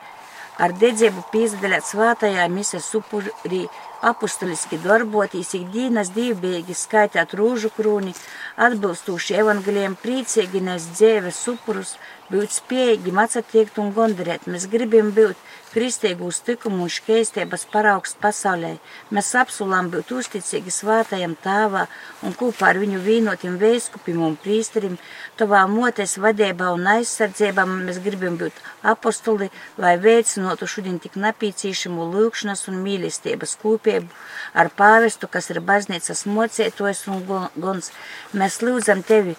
[0.60, 3.68] ar dedzību pīzdaļāt svātajā misas upurī
[4.06, 8.14] apustoliski darbotīs ikdienas dīvbīgi, skaitāt rūžu krūni,
[8.58, 11.96] atbilstūši evangeliem priecīgi nes dzēves upurus,
[12.32, 14.48] būt spējīgi atsatiekt un gondarēt.
[14.50, 15.38] Mēs gribam būt
[15.78, 18.72] kristīgu uztikumu un škeistības paraugs pasaulē.
[19.14, 21.84] Mēs apsolām būt uzticīgi svātajam tāvā
[22.26, 24.96] un kopā ar viņu vīnotim veiskupim un prīsterim,
[25.38, 28.58] tavā motes vadībā un aizsardzībā mēs gribam būt
[28.94, 34.10] apostoli, lai veicinotu šodien tik napīcīšamu lūkšanas un mīlestības kūpību
[34.58, 37.22] ar pāvestu, kas ir baznīcas mocētojs un
[37.54, 37.94] gons.
[38.34, 39.38] Mēs lūdzam tevi,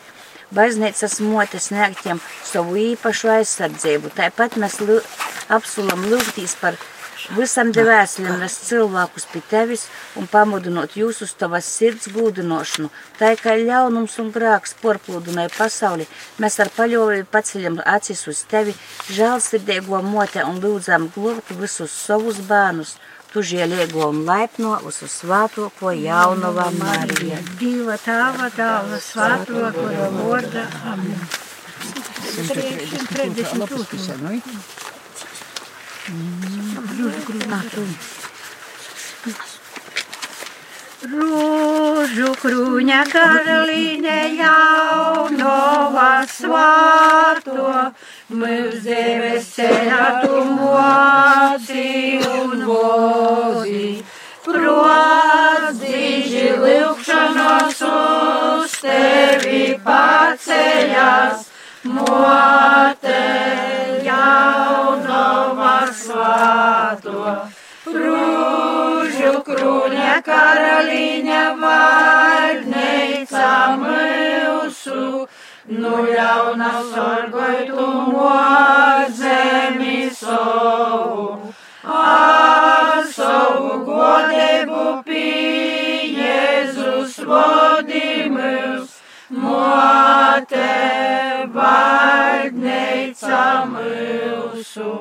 [0.54, 4.12] baznīcas motes sniegtiem savu īpašu aizsardzību.
[4.16, 5.00] Tāpat mēs lū,
[5.52, 6.78] apsolam lūgtīs par
[7.36, 9.84] visam devēslim nes cilvēkus pie tevis
[10.16, 12.88] un pamudinot jūs uz tavas sirds gūdinošanu.
[13.18, 16.08] Tā kā ļaunums un grāks porplūdināja pasauli,
[16.40, 18.76] mēs ar paļovi paceļam acis uz tevi,
[19.12, 22.96] žēlsirdīgo mote un lūdzam glūbt visus savus bērnus
[23.32, 27.38] tu žēlīgo un laipno uz svātoko jaunavā Marija.
[27.60, 30.64] Dieva tāva dāva svātoko vārda.
[30.92, 31.18] Amen.
[40.98, 47.68] Rūžu krūņa karalīne jaunova svāto,
[48.34, 54.02] Mēs debesēnātu moci un vozi,
[54.42, 61.48] prodziži lūkšanos uz tevi paceļas,
[61.94, 63.24] mote
[64.10, 67.38] jaunava svāto.
[67.86, 73.48] Rūžu krūņa karaliņa vārneica
[73.80, 75.26] mūsu,
[75.78, 78.30] nu ļauna sorgoitumo
[79.18, 81.52] zemi savu,
[81.98, 88.88] ar savu godību pie Jēzus vodimus,
[89.30, 90.74] mote
[91.58, 93.44] baznīca
[93.74, 94.92] mūsu.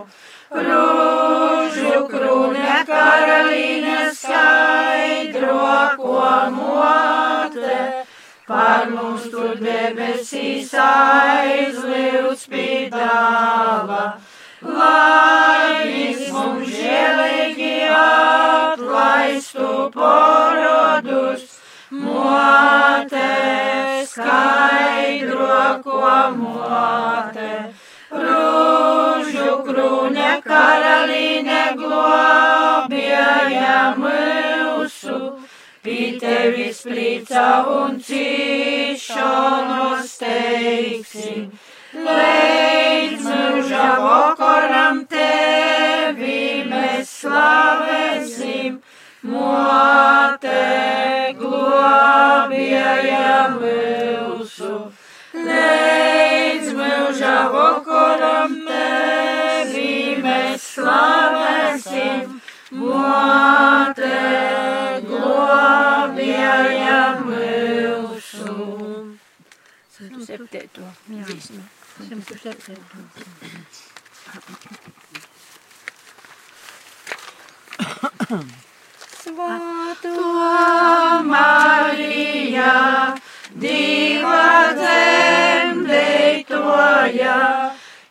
[0.52, 5.64] Rūžu krūne karalīne skaidro,
[6.00, 7.82] ko mote,
[8.48, 14.04] Par mums tu debesīs aizliedz spīdāva,
[14.64, 19.68] lai viņš mums žēlīgi atlaistu
[19.98, 21.44] porodus,
[21.92, 23.28] mote
[24.14, 27.52] skaidro, ko mote.
[28.16, 29.17] Rūžu
[29.68, 35.18] krūne karalīne globēja mūsu.
[35.84, 41.46] Pie tevis priecā un cīšanos teiksim,
[42.08, 48.82] līdz mūža vakaram tevi mēs slavēsim,
[49.32, 50.66] mote
[51.40, 54.74] globēja mūsu.
[55.48, 59.57] Līdz mūža vakaram tevi
[60.78, 62.38] slavēsim,
[62.78, 64.18] mote
[65.08, 68.56] globēja mūsu.
[69.98, 70.86] 107.
[71.10, 71.64] dziesmu.
[71.98, 72.78] 107.
[79.18, 80.14] Svētā
[81.32, 82.76] Marija,
[83.58, 84.46] Dieva
[84.78, 85.98] dzemdētoja,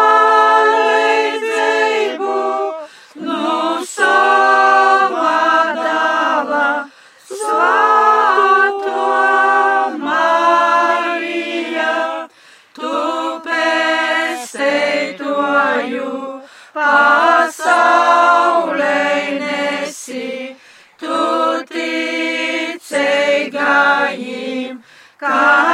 [25.20, 25.69] ticīgajiem,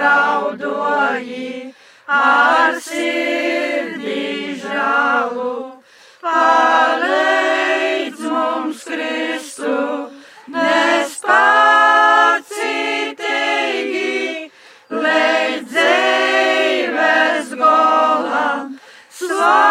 [0.00, 1.74] paraudoji
[2.08, 5.52] ar sirdī žālu.
[6.24, 9.76] Palīdz mums, Kristu,
[10.56, 11.72] nespacitīgi,
[14.90, 18.66] lai dzīves golam.
[19.20, 19.69] Slāv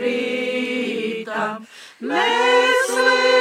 [0.00, 1.66] rītam
[2.00, 3.33] mēs līdz.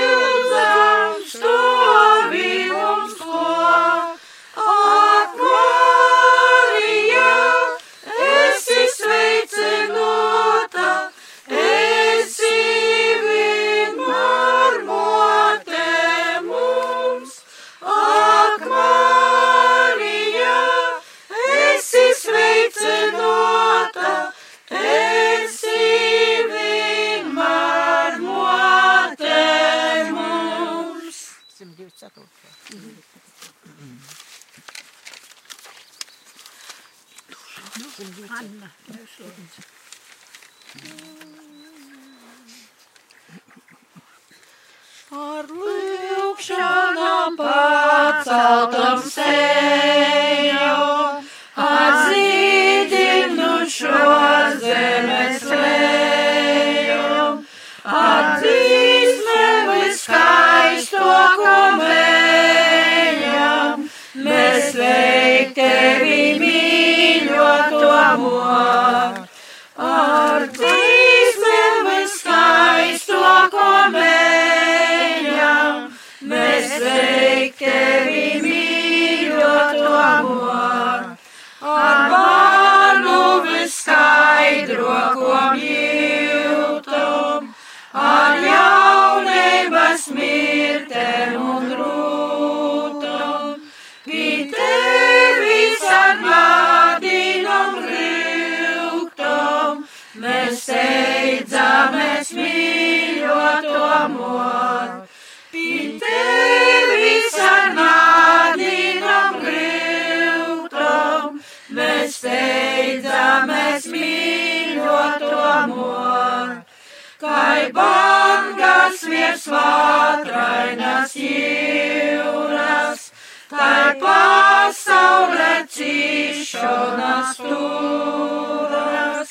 [126.53, 129.29] Cīšanas turas,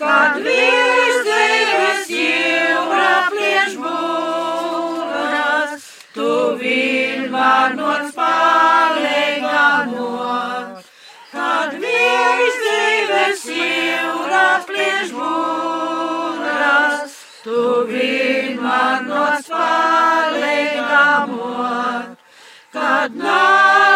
[0.00, 5.82] kad virs dzīves jūra plieš būras,
[6.16, 6.28] tu
[6.62, 10.80] vienmēr noc palīgamot.
[11.34, 17.12] Kad virs dzīves jūra plieš būras,
[17.44, 17.60] tu
[17.92, 22.16] vienmēr noc palīgamot.
[22.72, 23.12] Kad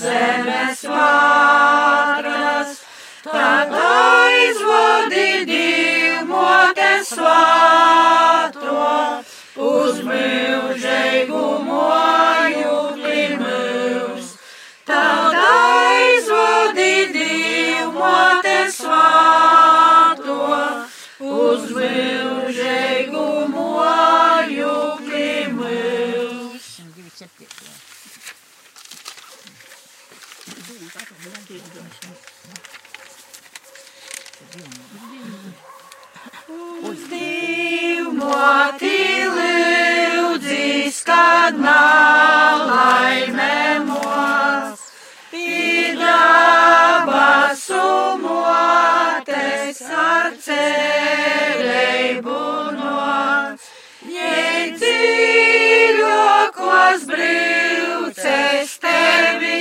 [0.00, 2.80] zemes vātras,
[3.24, 8.86] tad aizvadi divmote svāto
[9.56, 14.26] uz mūžīgu moju klimūs.
[14.86, 18.58] Tad aizvadi divmote
[27.16, 27.24] Uz
[37.08, 39.00] divmoti
[39.32, 42.04] lūdzīs, kad nalaimemos,
[45.32, 46.20] pīdābasu
[48.26, 52.40] motes ar cerību
[52.76, 53.60] nos.
[54.04, 54.76] Jei
[56.96, 59.56] dziļākos brīvces tevi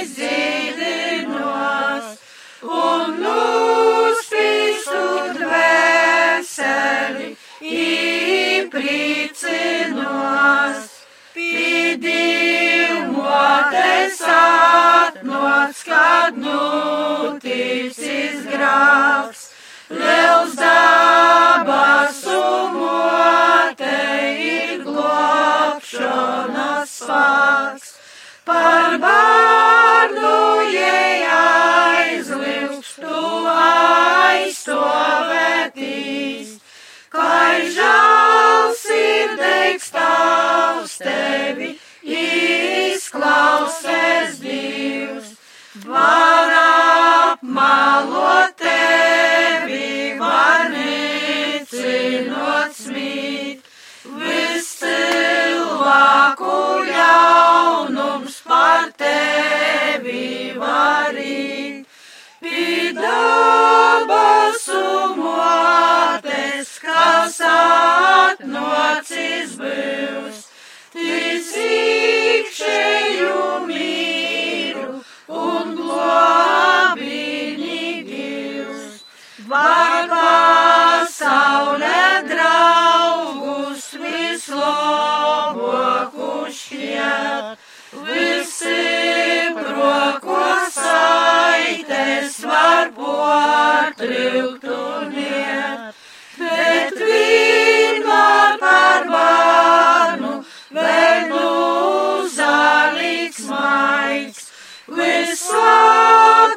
[0.00, 1.26] izdziļinos,
[2.64, 5.02] un uzspīstu
[5.36, 7.28] dvēseli
[7.60, 9.10] īpricinos.
[11.34, 12.14] Pīdīmotes
[14.30, 19.50] atnots, kad nuticis grāvs,
[19.90, 22.40] liels dabasu
[22.78, 23.98] mote
[24.38, 25.23] ir glābšanas
[27.14, 27.94] spēks.
[28.44, 33.20] Par bārdu jai aizliks, tu
[33.54, 36.50] aizstovētīs,
[37.14, 41.70] kai žēlsirdīgs tavs tevi
[42.04, 45.32] izklausēs Dievs.
[45.88, 53.64] Var apmalot tevi, var nicinot smīt,
[54.20, 56.73] viss cilvēku
[60.04, 61.86] tevi varīt.
[62.44, 63.00] Pidabasu
[65.16, 70.42] motes, kas atnocis būs,
[70.92, 73.38] tis ikšēju
[73.70, 75.00] mīru
[75.40, 79.00] un globini Dievs.
[79.48, 85.23] Var pasaulē draugus vislabākus
[91.94, 94.76] es varbūt atrūktu
[95.10, 95.94] niet,
[96.38, 104.50] bet vienmēr par varnu vēl uzalīts maiks,
[104.98, 105.62] visu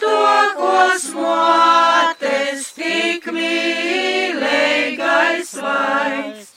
[0.04, 0.22] to,
[0.58, 0.74] ko
[1.04, 6.48] smotes tik mīlīgais vaiks,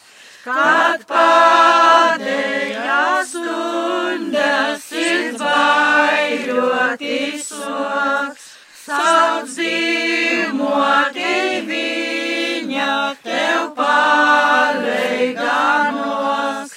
[0.46, 8.49] kad pēdējās stundas ir vairoti soks
[8.90, 11.34] sauc dzīvmoti
[11.68, 16.70] viņa tev pārreiganos,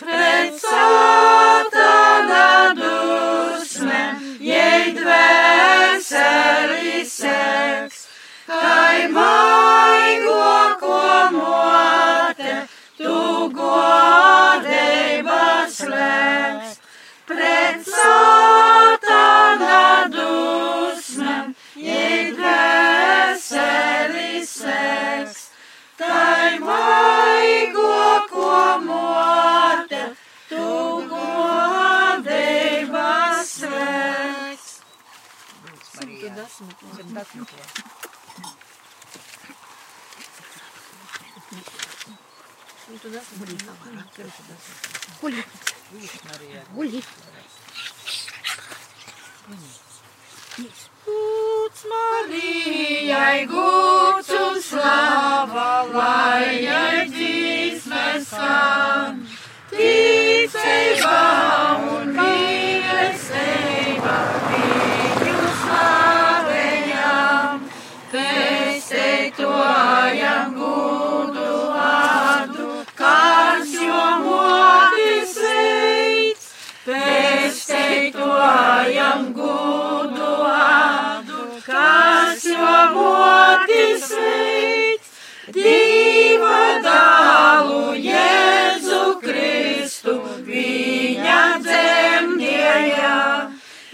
[0.00, 2.46] pret satana
[2.78, 4.00] dusme,
[4.48, 7.98] jei dvēseli seks,
[8.48, 10.48] kai maigo
[10.84, 11.02] ko
[11.36, 12.54] mote,
[13.02, 13.18] tu
[13.60, 15.44] godēba
[15.76, 16.72] slēgs,
[17.28, 20.87] pret satana dusme,
[51.08, 59.22] Lūdz Marijai gūts un slava, lai jai dzīsmes skan.
[59.74, 61.20] Ticība
[61.90, 62.37] un mīlestība
[78.88, 85.08] pēsteitojam gudu vārdu, kāds jo motis veids,
[85.48, 93.14] Dieva dālu Jēzu Kristu viņa dzemdējā.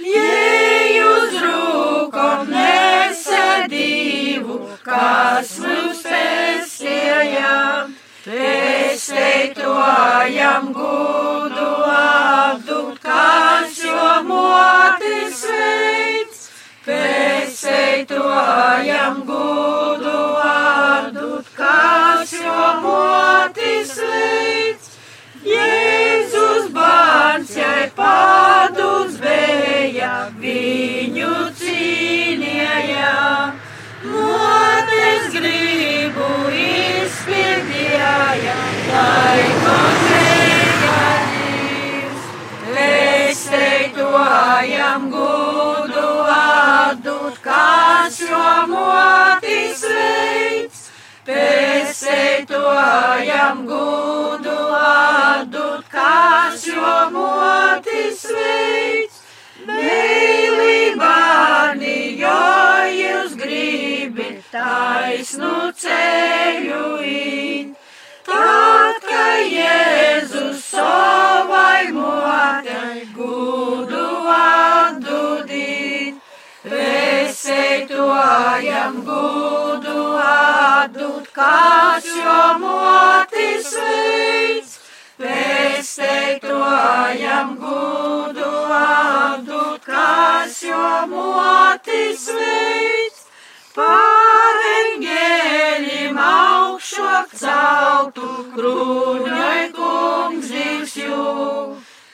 [0.03, 5.59] Jei uz rūkom nesedīvu, kas
[9.45, 16.49] pēsteitojam gudu vārdu, kas jo motis veids,
[16.87, 24.91] pēsteitojam gudu vārdu, kas jo motis veids.
[25.45, 33.64] Jēzus bērns, jai pādus bija, viņu cīnīja.
[34.05, 38.11] Motes gribu izpildīja,
[38.91, 42.27] lai konkrēja dzīves.
[42.67, 48.43] Pēsteitojam gudu vārdu, kas jo
[48.75, 50.85] motis veids.
[51.25, 56.04] Pēsteitojam gudu vārdu, kas
[81.35, 84.73] kāds jo motis veids.
[85.19, 86.49] Pēseitojam
[87.61, 93.21] gudu vārdu, kāds jo motis veids.
[93.75, 94.99] Pārengēlim
[96.25, 101.25] augšok celtu krūņai kungs dzīvs jū.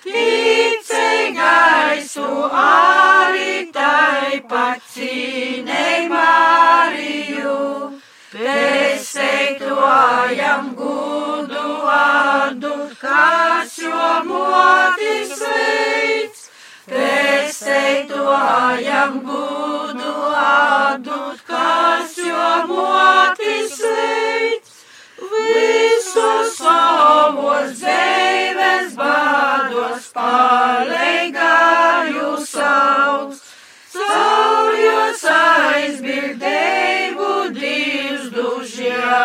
[0.04, 2.28] Ticei gaisu
[2.64, 7.99] arī tai pacīnei Mariju.
[8.40, 16.46] Pēseitojam gudu vārdu, kas jo motis veids.
[16.88, 21.18] Pēseitojam gudu vārdu,
[21.50, 24.72] kas jo motis veids.
[25.20, 33.36] Visos savos dzīves bādos palīgāju sauc.
[34.00, 36.79] Saujos aizbildēju divs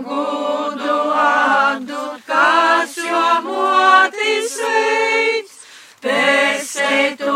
[0.07, 5.55] gudu vārdu, kas jo motis veids.
[6.03, 7.35] Pēseitojam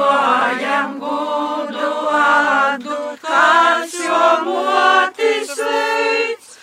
[1.03, 6.59] gudu vārdu, kas jo motis veids.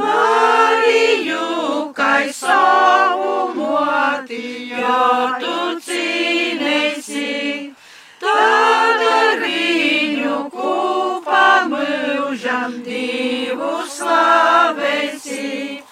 [0.00, 5.00] Mariju, kai savu moti, jo
[5.40, 5.56] tu
[5.88, 7.72] cīnīsi,
[8.20, 9.65] kopā
[11.72, 15.82] mūžam divu slavēsi,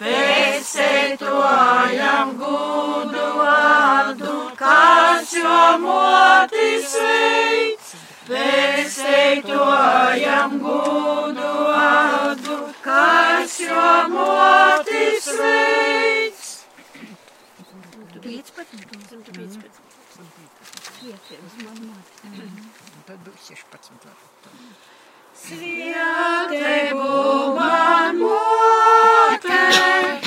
[0.00, 7.88] pēcētojam gudu vārdu, kas jo motis veids.
[8.28, 16.42] Pēcētojam gudu vārdu, kas jo motis veids.
[18.22, 19.82] 15, 15.
[23.06, 24.91] Tad būs 16.
[25.32, 26.92] Svētē,
[27.56, 30.21] man, mūte!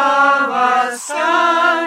[0.00, 1.84] pavasan,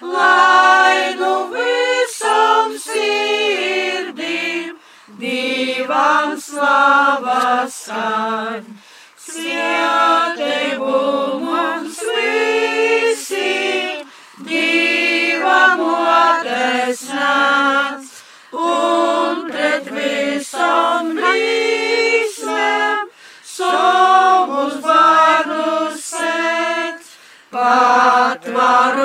[0.00, 4.70] lai nu visam sirdim
[5.20, 7.72] divam slavasan.
[9.28, 13.54] Siete mums visi,
[14.48, 15.80] divam
[16.24, 18.08] otesnāts,
[18.72, 21.97] un pret visam brīdim.
[27.58, 28.97] patvaru.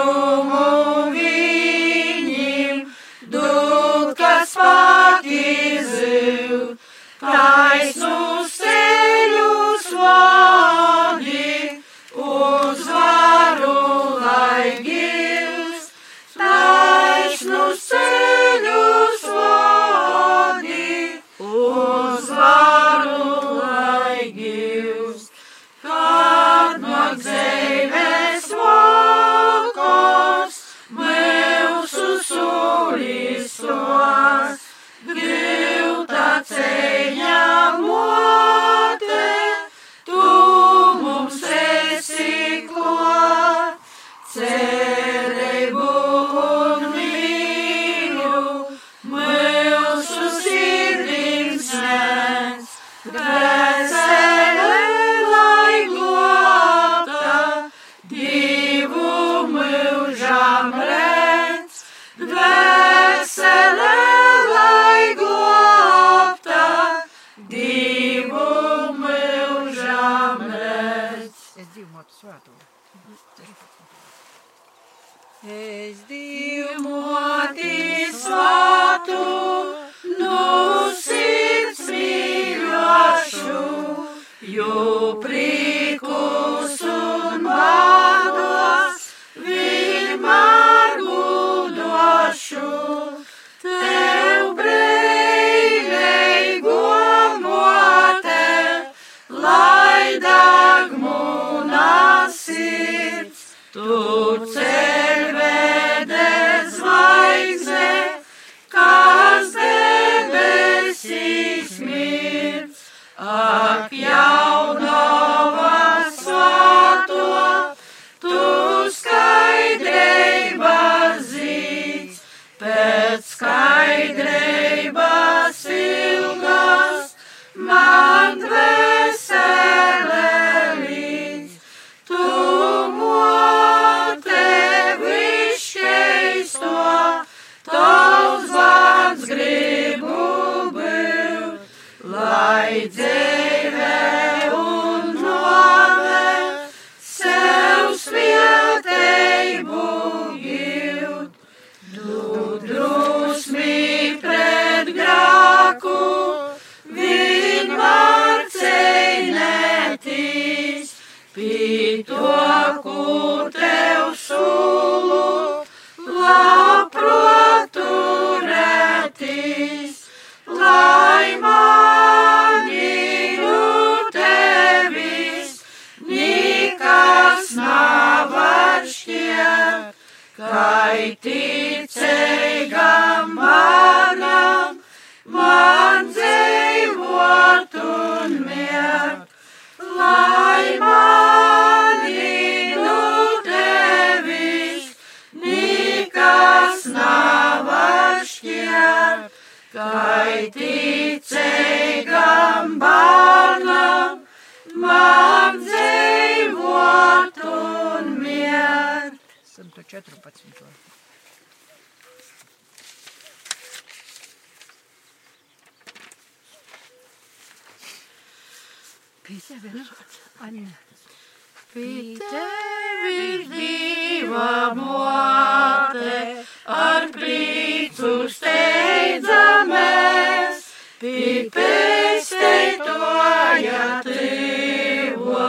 [222.20, 230.60] Tevis diva mote, ar prīcu steidzamies,
[231.00, 235.48] pie pēstei toja tīvo,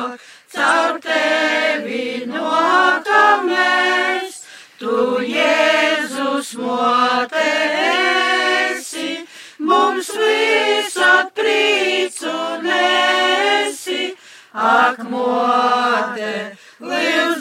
[0.54, 4.32] caur tevi nokamies,
[4.78, 4.94] tu
[5.34, 8.03] Jēzus mote
[14.54, 17.33] ak mote, liels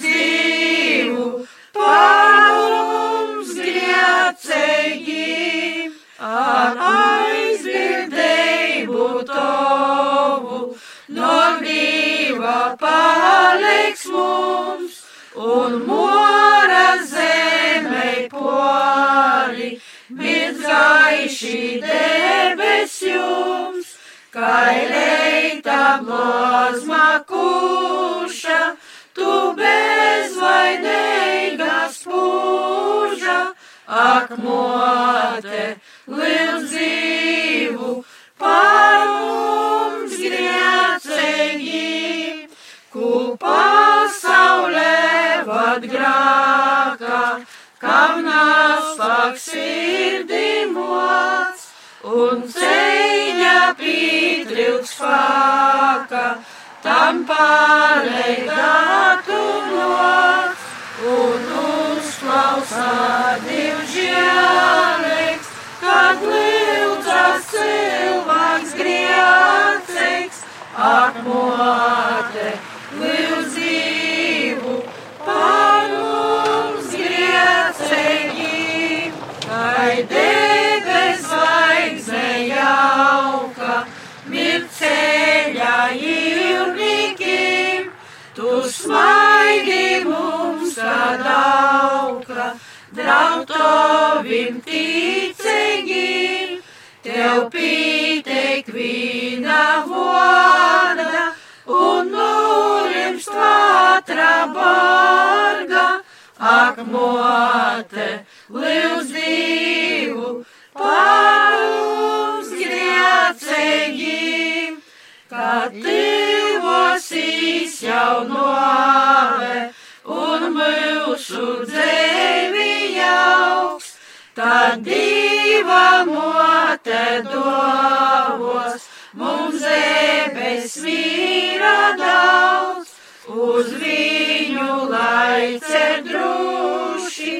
[133.63, 137.35] uz viņu laicer druši,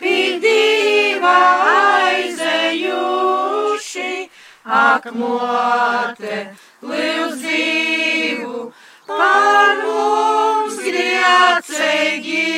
[0.00, 1.40] pie diva
[2.06, 4.14] aizējuši,
[4.78, 6.38] ak mote,
[6.80, 8.62] liels dzīvu,
[9.10, 12.48] par mums griecēji,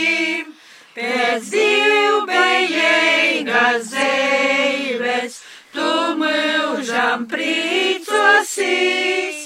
[0.94, 5.32] pēc divbējīgas dzīves,
[5.74, 5.90] tu
[6.22, 9.38] mūžam priecosies,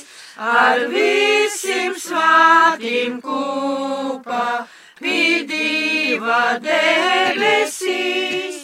[0.43, 4.67] ar visiem svātīm kopā,
[4.99, 8.57] pie diva debesīs,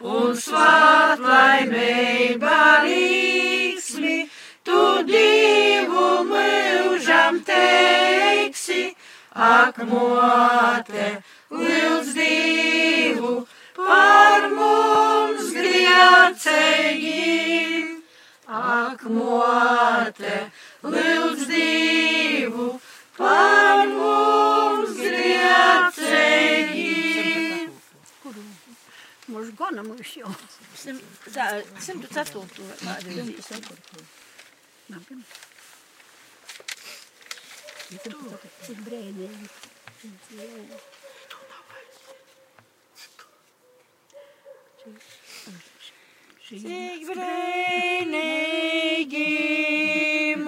[0.00, 4.16] un svāt laimība līksmi,
[4.64, 8.96] tu divu mūžam teiksi,
[9.36, 11.08] ak mote,
[11.52, 17.20] liels divu, par mums griecēji,
[18.48, 20.65] ak mote, liels divu,
[23.16, 26.84] par mums griecēji.
[29.26, 30.32] Mūžu gana mūžu jau.
[31.34, 31.46] Tā,
[31.82, 32.44] 104.
[32.84, 33.10] vārdu.
[34.92, 35.14] Labi.
[37.86, 39.46] Cik brēnīgi.
[46.46, 48.16] Cik brīnīgi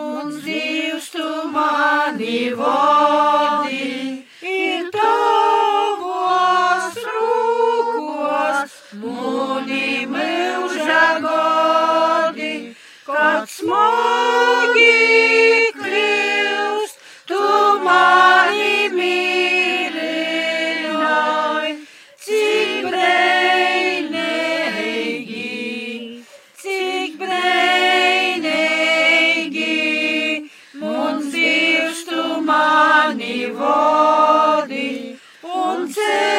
[0.09, 3.91] mums Dievs tu mani vodi,
[4.53, 12.53] ir tavos rūkos, muni mūža godi,
[13.07, 15.28] kad smagi
[35.89, 36.38] Johnson!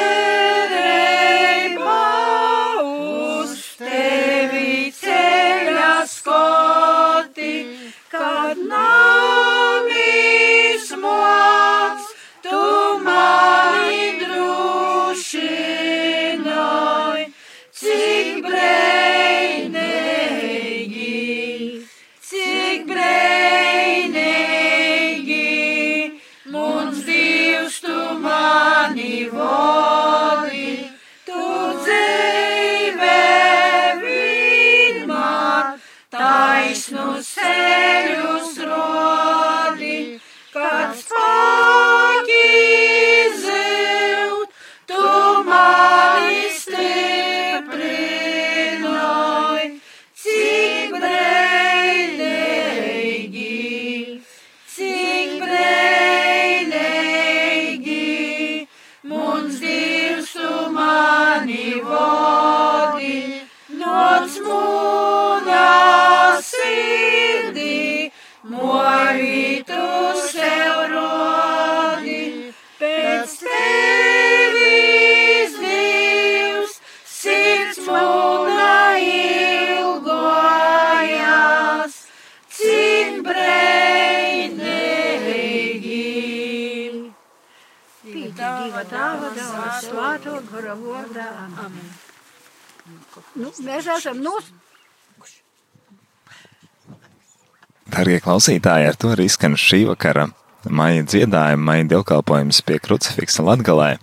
[98.09, 100.23] Darbie klausītāji, ar to arī skan šī vakara
[100.65, 103.99] maija dziedājuma, maija dievkalpojums pie krucifiksa Latgalē.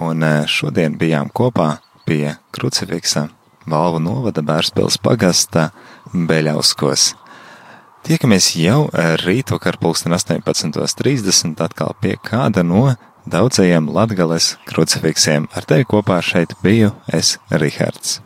[0.00, 1.66] Un eh, šodien bijām kopā
[2.08, 3.26] pie krucifiksa
[3.68, 5.66] Valvu novada Bērspils pagasta
[6.16, 7.10] Beļauskos.
[8.08, 12.86] Tiekamies jau eh, rītvakar pulksten 18.30 atkal pie kāda no
[13.28, 15.52] daudzajiem Latgales krucifiksiem.
[15.52, 18.22] Ar tevi kopā šeit biju es, Rihards.